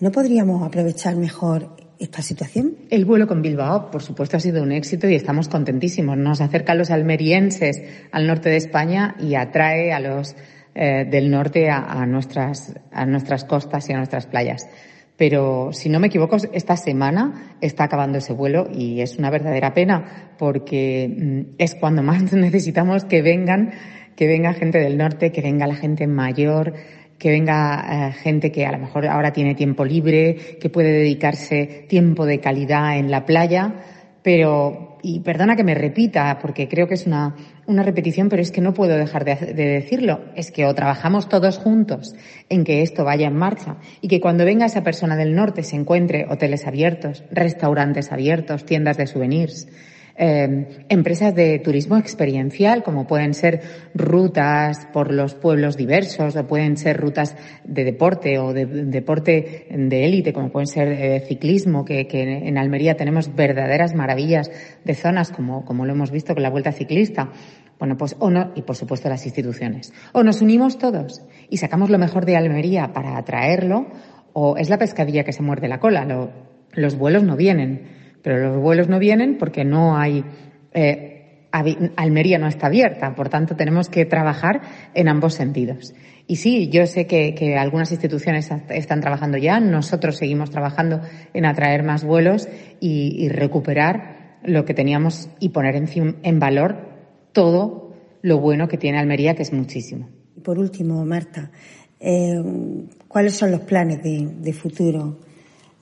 ¿No 0.00 0.10
podríamos 0.10 0.62
aprovechar 0.62 1.16
mejor 1.16 1.76
esta 1.98 2.22
situación? 2.22 2.76
El 2.90 3.04
vuelo 3.04 3.26
con 3.26 3.40
Bilbao, 3.40 3.90
por 3.90 4.02
supuesto, 4.02 4.36
ha 4.36 4.40
sido 4.40 4.62
un 4.62 4.72
éxito 4.72 5.08
y 5.08 5.14
estamos 5.14 5.48
contentísimos. 5.48 6.16
Nos 6.16 6.40
acerca 6.40 6.72
a 6.72 6.74
los 6.74 6.90
almerienses 6.90 7.82
al 8.10 8.26
norte 8.26 8.50
de 8.50 8.56
España 8.56 9.14
y 9.20 9.36
atrae 9.36 9.92
a 9.92 10.00
los 10.00 10.34
eh, 10.74 11.06
del 11.08 11.30
norte 11.30 11.70
a, 11.70 12.04
nuestras, 12.04 12.74
a 12.90 13.06
nuestras 13.06 13.44
costas 13.44 13.88
y 13.88 13.92
a 13.92 13.96
nuestras 13.96 14.26
playas. 14.26 14.66
Pero, 15.16 15.72
si 15.72 15.88
no 15.88 16.00
me 16.00 16.08
equivoco, 16.08 16.36
esta 16.52 16.76
semana 16.76 17.56
está 17.60 17.84
acabando 17.84 18.18
ese 18.18 18.32
vuelo 18.32 18.68
y 18.72 19.00
es 19.00 19.16
una 19.16 19.30
verdadera 19.30 19.72
pena 19.72 20.34
porque 20.38 21.08
mm, 21.08 21.54
es 21.58 21.76
cuando 21.76 22.02
más 22.02 22.32
necesitamos 22.32 23.04
que 23.04 23.22
vengan, 23.22 23.72
que 24.16 24.26
venga 24.26 24.52
gente 24.54 24.78
del 24.78 24.98
norte, 24.98 25.30
que 25.30 25.40
venga 25.40 25.68
la 25.68 25.76
gente 25.76 26.06
mayor, 26.08 26.74
que 27.18 27.30
venga 27.30 28.08
eh, 28.08 28.12
gente 28.12 28.50
que 28.50 28.66
a 28.66 28.72
lo 28.72 28.78
mejor 28.78 29.06
ahora 29.06 29.32
tiene 29.32 29.54
tiempo 29.54 29.84
libre, 29.84 30.58
que 30.60 30.68
puede 30.68 30.90
dedicarse 30.90 31.86
tiempo 31.88 32.26
de 32.26 32.40
calidad 32.40 32.98
en 32.98 33.10
la 33.10 33.24
playa, 33.24 33.72
pero, 34.22 34.98
y 35.02 35.20
perdona 35.20 35.54
que 35.54 35.64
me 35.64 35.74
repita, 35.74 36.38
porque 36.40 36.66
creo 36.66 36.88
que 36.88 36.94
es 36.94 37.06
una, 37.06 37.36
una 37.66 37.82
repetición, 37.82 38.28
pero 38.28 38.42
es 38.42 38.50
que 38.50 38.60
no 38.60 38.74
puedo 38.74 38.96
dejar 38.96 39.24
de, 39.24 39.34
de, 39.36 39.66
decirlo, 39.66 40.20
es 40.36 40.50
que 40.50 40.66
o 40.66 40.74
trabajamos 40.74 41.28
todos 41.28 41.58
juntos 41.58 42.14
en 42.48 42.64
que 42.64 42.82
esto 42.82 43.04
vaya 43.04 43.26
en 43.26 43.36
marcha 43.36 43.76
y 44.00 44.08
que 44.08 44.20
cuando 44.20 44.44
venga 44.44 44.66
esa 44.66 44.82
persona 44.82 45.16
del 45.16 45.34
norte 45.34 45.62
se 45.62 45.76
encuentre 45.76 46.26
hoteles 46.28 46.66
abiertos, 46.66 47.24
restaurantes 47.30 48.12
abiertos, 48.12 48.64
tiendas 48.64 48.96
de 48.96 49.06
souvenirs, 49.06 49.68
eh, 50.16 50.86
empresas 50.88 51.34
de 51.34 51.58
turismo 51.58 51.96
experiencial, 51.96 52.84
como 52.84 53.06
pueden 53.06 53.34
ser 53.34 53.62
rutas 53.94 54.86
por 54.92 55.12
los 55.12 55.34
pueblos 55.34 55.76
diversos, 55.76 56.36
o 56.36 56.46
pueden 56.46 56.76
ser 56.76 56.98
rutas 56.98 57.36
de 57.64 57.84
deporte 57.84 58.38
o 58.38 58.52
de, 58.52 58.66
deporte 58.66 59.66
de 59.70 60.04
élite, 60.04 60.32
como 60.32 60.50
pueden 60.50 60.68
ser 60.68 60.88
eh, 60.88 61.20
ciclismo, 61.26 61.84
que, 61.84 62.06
en 62.10 62.58
Almería 62.58 62.96
tenemos 62.96 63.34
verdaderas 63.34 63.94
maravillas 63.94 64.50
de 64.84 64.94
zonas, 64.94 65.32
como, 65.32 65.64
como 65.64 65.84
lo 65.84 65.92
hemos 65.92 66.10
visto 66.10 66.34
con 66.34 66.42
la 66.42 66.50
Vuelta 66.50 66.70
Ciclista. 66.70 67.30
Bueno, 67.78 67.96
pues, 67.96 68.14
o 68.20 68.30
no, 68.30 68.52
y 68.54 68.62
por 68.62 68.76
supuesto 68.76 69.08
las 69.08 69.24
instituciones. 69.26 69.92
O 70.12 70.22
nos 70.22 70.42
unimos 70.42 70.78
todos 70.78 71.22
y 71.50 71.56
sacamos 71.56 71.90
lo 71.90 71.98
mejor 71.98 72.24
de 72.24 72.36
Almería 72.36 72.92
para 72.92 73.18
atraerlo, 73.18 73.88
o 74.32 74.56
es 74.56 74.70
la 74.70 74.78
pescadilla 74.78 75.24
que 75.24 75.32
se 75.32 75.42
muerde 75.42 75.66
la 75.66 75.80
cola. 75.80 76.04
Lo, 76.04 76.30
los 76.72 76.96
vuelos 76.96 77.24
no 77.24 77.36
vienen 77.36 78.03
pero 78.24 78.38
los 78.38 78.60
vuelos 78.60 78.88
no 78.88 78.98
vienen 78.98 79.36
porque 79.38 79.64
no 79.64 79.96
hay. 79.96 80.24
Eh, 80.72 81.10
Almería 81.94 82.38
no 82.38 82.48
está 82.48 82.66
abierta, 82.66 83.14
por 83.14 83.28
tanto 83.28 83.54
tenemos 83.54 83.88
que 83.88 84.06
trabajar 84.06 84.62
en 84.92 85.06
ambos 85.06 85.34
sentidos. 85.34 85.94
Y 86.26 86.36
sí, 86.36 86.68
yo 86.68 86.84
sé 86.86 87.06
que, 87.06 87.56
algunas 87.56 87.92
instituciones 87.92 88.50
están 88.70 89.00
trabajando 89.00 89.38
ya, 89.38 89.60
nosotros 89.60 90.16
seguimos 90.16 90.50
trabajando 90.50 91.00
en 91.32 91.44
atraer 91.44 91.84
más 91.84 92.02
vuelos 92.02 92.48
y, 92.80 93.28
recuperar 93.28 94.38
lo 94.42 94.64
que 94.64 94.74
teníamos 94.74 95.28
y 95.38 95.50
poner 95.50 95.76
en, 95.76 96.16
en, 96.24 96.40
valor 96.40 96.76
todo 97.32 97.94
lo 98.20 98.40
bueno 98.40 98.66
que 98.66 98.78
tiene 98.78 98.98
Almería, 98.98 99.36
que 99.36 99.42
es 99.42 99.52
muchísimo. 99.52 100.08
Por 100.42 100.58
último, 100.58 101.04
Marta, 101.04 101.52
eh, 102.00 102.42
¿cuáles 103.06 103.34
son 103.34 103.52
los 103.52 103.60
planes 103.60 104.02
de 104.02 104.52
futuro 104.52 105.18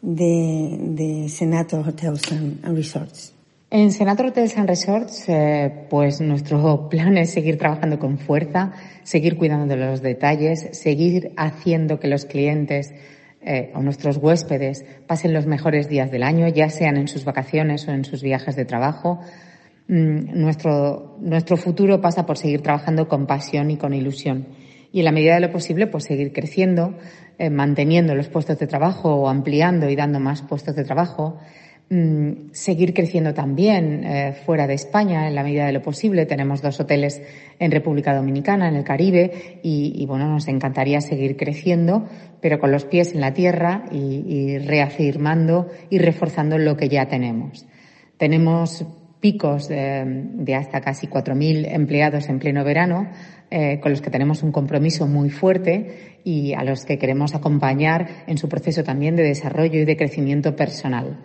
de, 0.02 0.76
de 0.80 1.84
Hotels 1.86 2.32
and, 2.32 2.76
Resorts? 2.76 3.32
En 3.70 3.90
Senator 3.90 4.26
Hotels 4.26 4.58
and 4.58 4.68
Resorts, 4.68 5.28
eh, 5.28 5.86
pues 5.88 6.20
nuestro 6.20 6.88
plan 6.90 7.16
es 7.16 7.30
seguir 7.30 7.56
trabajando 7.56 7.98
con 7.98 8.18
fuerza, 8.18 8.72
seguir 9.02 9.38
cuidando 9.38 9.74
de 9.74 9.76
los 9.80 10.02
detalles, 10.02 10.68
seguir 10.72 11.32
haciendo 11.36 11.98
que 11.98 12.08
los 12.08 12.26
clientes 12.26 12.92
eh, 13.40 13.72
o 13.74 13.80
nuestros 13.80 14.18
huéspedes 14.18 14.84
pasen 15.06 15.32
los 15.32 15.46
mejores 15.46 15.88
días 15.88 16.10
del 16.10 16.22
año, 16.22 16.46
ya 16.48 16.68
sean 16.68 16.96
en 16.96 17.08
sus 17.08 17.24
vacaciones 17.24 17.88
o 17.88 17.92
en 17.92 18.04
sus 18.04 18.22
viajes 18.22 18.56
de 18.56 18.66
trabajo. 18.66 19.20
Mm, 19.88 20.38
nuestro, 20.40 21.16
nuestro 21.20 21.56
futuro 21.56 22.00
pasa 22.00 22.26
por 22.26 22.36
seguir 22.36 22.60
trabajando 22.60 23.08
con 23.08 23.26
pasión 23.26 23.70
y 23.70 23.76
con 23.76 23.94
ilusión. 23.94 24.46
Y 24.92 24.98
en 24.98 25.06
la 25.06 25.12
medida 25.12 25.34
de 25.34 25.40
lo 25.40 25.50
posible, 25.50 25.86
pues 25.86 26.04
seguir 26.04 26.32
creciendo, 26.32 26.94
eh, 27.38 27.48
manteniendo 27.48 28.14
los 28.14 28.28
puestos 28.28 28.58
de 28.58 28.66
trabajo 28.66 29.14
o 29.14 29.28
ampliando 29.28 29.88
y 29.88 29.96
dando 29.96 30.20
más 30.20 30.42
puestos 30.42 30.76
de 30.76 30.84
trabajo, 30.84 31.38
mm, 31.88 32.50
seguir 32.52 32.92
creciendo 32.92 33.32
también 33.32 34.04
eh, 34.04 34.34
fuera 34.44 34.66
de 34.66 34.74
España 34.74 35.26
en 35.26 35.34
la 35.34 35.42
medida 35.42 35.64
de 35.64 35.72
lo 35.72 35.80
posible. 35.80 36.26
Tenemos 36.26 36.60
dos 36.60 36.78
hoteles 36.78 37.22
en 37.58 37.70
República 37.70 38.14
Dominicana, 38.14 38.68
en 38.68 38.76
el 38.76 38.84
Caribe, 38.84 39.60
y, 39.62 40.04
bueno, 40.06 40.28
nos 40.28 40.46
encantaría 40.48 41.00
seguir 41.00 41.38
creciendo, 41.38 42.06
pero 42.42 42.58
con 42.58 42.70
los 42.70 42.84
pies 42.84 43.14
en 43.14 43.22
la 43.22 43.32
tierra 43.32 43.84
y, 43.90 44.58
reafirmando 44.58 45.68
y 45.88 45.98
reforzando 45.98 46.58
lo 46.58 46.76
que 46.76 46.90
ya 46.90 47.08
tenemos. 47.08 47.66
Tenemos 48.18 48.84
picos 49.20 49.68
de, 49.68 50.02
de 50.34 50.54
hasta 50.54 50.80
casi 50.80 51.06
4.000 51.06 51.72
empleados 51.72 52.28
en 52.28 52.40
pleno 52.40 52.64
verano, 52.64 53.08
eh, 53.54 53.80
con 53.80 53.92
los 53.92 54.00
que 54.00 54.08
tenemos 54.08 54.42
un 54.42 54.50
compromiso 54.50 55.06
muy 55.06 55.28
fuerte 55.28 56.20
y 56.24 56.54
a 56.54 56.64
los 56.64 56.86
que 56.86 56.96
queremos 56.96 57.34
acompañar 57.34 58.24
en 58.26 58.38
su 58.38 58.48
proceso 58.48 58.82
también 58.82 59.14
de 59.14 59.24
desarrollo 59.24 59.78
y 59.78 59.84
de 59.84 59.94
crecimiento 59.94 60.56
personal. 60.56 61.18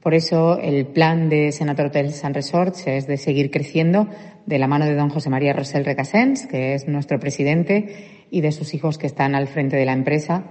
Por 0.00 0.14
eso 0.14 0.60
el 0.60 0.86
plan 0.86 1.28
de 1.28 1.50
Senator 1.50 1.86
Hotels 1.86 2.24
and 2.24 2.36
Resorts 2.36 2.86
es 2.86 3.08
de 3.08 3.16
seguir 3.16 3.50
creciendo 3.50 4.06
de 4.46 4.58
la 4.60 4.68
mano 4.68 4.84
de 4.84 4.94
don 4.94 5.08
José 5.08 5.30
María 5.30 5.52
Rosell 5.52 5.84
Recasens, 5.84 6.46
que 6.46 6.74
es 6.74 6.86
nuestro 6.86 7.18
presidente, 7.18 8.26
y 8.30 8.40
de 8.40 8.52
sus 8.52 8.72
hijos 8.74 8.96
que 8.96 9.08
están 9.08 9.34
al 9.34 9.48
frente 9.48 9.76
de 9.76 9.84
la 9.84 9.94
empresa 9.94 10.44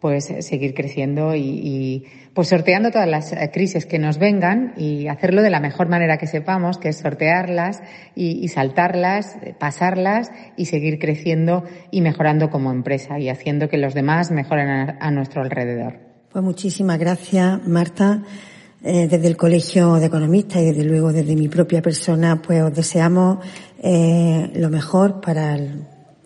pues 0.00 0.30
eh, 0.30 0.42
seguir 0.42 0.74
creciendo 0.74 1.34
y, 1.36 2.04
pues 2.34 2.48
sorteando 2.48 2.90
todas 2.90 3.08
las 3.08 3.32
eh, 3.32 3.50
crisis 3.52 3.86
que 3.86 3.98
nos 3.98 4.18
vengan 4.18 4.72
y 4.76 5.08
hacerlo 5.08 5.42
de 5.42 5.50
la 5.50 5.60
mejor 5.60 5.88
manera 5.88 6.16
que 6.16 6.26
sepamos, 6.26 6.78
que 6.78 6.88
es 6.88 6.98
sortearlas 6.98 7.82
y, 8.14 8.48
saltarlas, 8.48 9.36
eh, 9.42 9.54
pasarlas 9.58 10.30
y 10.56 10.66
seguir 10.66 10.98
creciendo 10.98 11.64
y 11.90 12.00
mejorando 12.00 12.50
como 12.50 12.72
empresa 12.72 13.18
y 13.18 13.28
haciendo 13.28 13.68
que 13.68 13.78
los 13.78 13.94
demás 13.94 14.30
mejoren 14.30 14.96
a, 14.98 15.10
nuestro 15.10 15.42
alrededor. 15.42 15.98
Pues 16.32 16.44
muchísimas 16.44 16.98
gracias, 16.98 17.66
Marta. 17.66 18.22
desde 18.80 19.26
el 19.26 19.36
Colegio 19.36 19.96
de 19.96 20.06
Economistas 20.06 20.62
y 20.62 20.66
desde 20.66 20.84
luego 20.84 21.12
desde 21.12 21.34
mi 21.34 21.48
propia 21.48 21.82
persona, 21.82 22.40
pues 22.40 22.62
os 22.62 22.74
deseamos 22.74 23.38
lo 23.82 24.70
mejor 24.70 25.20
para 25.20 25.58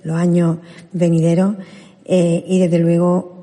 los 0.02 0.16
años 0.16 0.58
venideros 0.92 1.56
y 2.06 2.58
desde 2.60 2.78
luego 2.78 3.33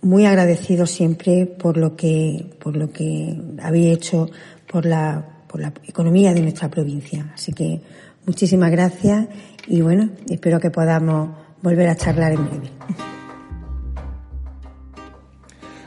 muy 0.00 0.26
agradecido 0.26 0.86
siempre 0.86 1.46
por 1.46 1.76
lo 1.76 1.96
que, 1.96 2.46
por 2.60 2.76
lo 2.76 2.90
que 2.92 3.36
habéis 3.62 3.96
hecho 3.96 4.30
por 4.70 4.86
la, 4.86 5.24
por 5.48 5.60
la 5.60 5.72
economía 5.86 6.32
de 6.32 6.40
nuestra 6.40 6.68
provincia. 6.68 7.32
Así 7.34 7.52
que 7.52 7.80
muchísimas 8.26 8.70
gracias 8.70 9.28
y 9.66 9.80
bueno, 9.80 10.10
espero 10.28 10.60
que 10.60 10.70
podamos 10.70 11.30
volver 11.62 11.88
a 11.88 11.96
charlar 11.96 12.32
en 12.32 12.46
breve. 12.48 12.70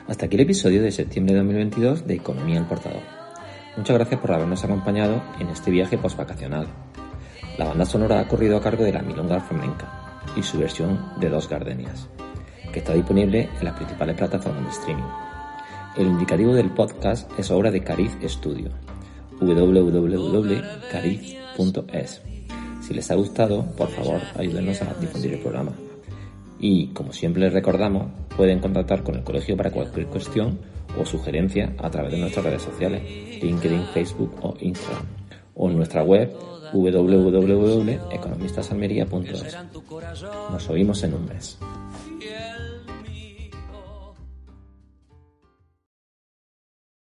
Hasta 0.07 0.25
aquí 0.25 0.35
el 0.35 0.41
episodio 0.41 0.83
de 0.83 0.91
septiembre 0.91 1.33
de 1.33 1.39
2022 1.39 2.05
de 2.05 2.15
Economía 2.15 2.59
al 2.59 2.67
Portador. 2.67 3.01
Muchas 3.77 3.95
gracias 3.95 4.19
por 4.19 4.33
habernos 4.33 4.61
acompañado 4.65 5.23
en 5.39 5.47
este 5.47 5.71
viaje 5.71 5.97
postvacacional. 5.97 6.67
La 7.57 7.65
banda 7.65 7.85
sonora 7.85 8.19
ha 8.19 8.27
corrido 8.27 8.57
a 8.57 8.61
cargo 8.61 8.83
de 8.83 8.91
la 8.91 9.01
Milonga 9.01 9.39
Flamenca 9.39 10.19
y 10.35 10.43
su 10.43 10.59
versión 10.59 11.13
de 11.21 11.29
Dos 11.29 11.47
Gardenias 11.47 12.09
que 12.71 12.79
está 12.79 12.93
disponible 12.93 13.49
en 13.59 13.65
las 13.65 13.75
principales 13.75 14.15
plataformas 14.15 14.63
de 14.63 14.71
streaming. 14.71 15.03
El 15.97 16.07
indicativo 16.07 16.53
del 16.53 16.69
podcast 16.69 17.29
es 17.37 17.51
obra 17.51 17.69
de 17.69 17.83
Cariz 17.83 18.17
Studio, 18.23 18.69
www.cariz.es. 19.39 22.21
Si 22.81 22.93
les 22.93 23.11
ha 23.11 23.15
gustado, 23.15 23.65
por 23.75 23.89
favor, 23.89 24.21
ayúdenos 24.37 24.81
a 24.81 24.93
difundir 24.95 25.33
el 25.33 25.39
programa. 25.39 25.73
Y, 26.59 26.87
como 26.87 27.11
siempre 27.11 27.41
les 27.41 27.51
recordamos, 27.53 28.07
pueden 28.37 28.59
contactar 28.59 29.03
con 29.03 29.15
el 29.15 29.23
colegio 29.23 29.57
para 29.57 29.71
cualquier 29.71 30.05
cuestión 30.07 30.59
o 30.99 31.05
sugerencia 31.05 31.73
a 31.77 31.89
través 31.89 32.11
de 32.11 32.19
nuestras 32.19 32.45
redes 32.45 32.61
sociales, 32.61 33.01
LinkedIn, 33.41 33.85
Facebook 33.93 34.35
o 34.41 34.53
Instagram, 34.59 35.05
o 35.55 35.69
en 35.69 35.77
nuestra 35.77 36.03
web 36.03 36.29
www.economistasalmería.es. 36.73 39.57
Nos 40.51 40.69
oímos 40.69 41.01
en 41.03 41.13
un 41.13 41.25
mes. 41.25 41.57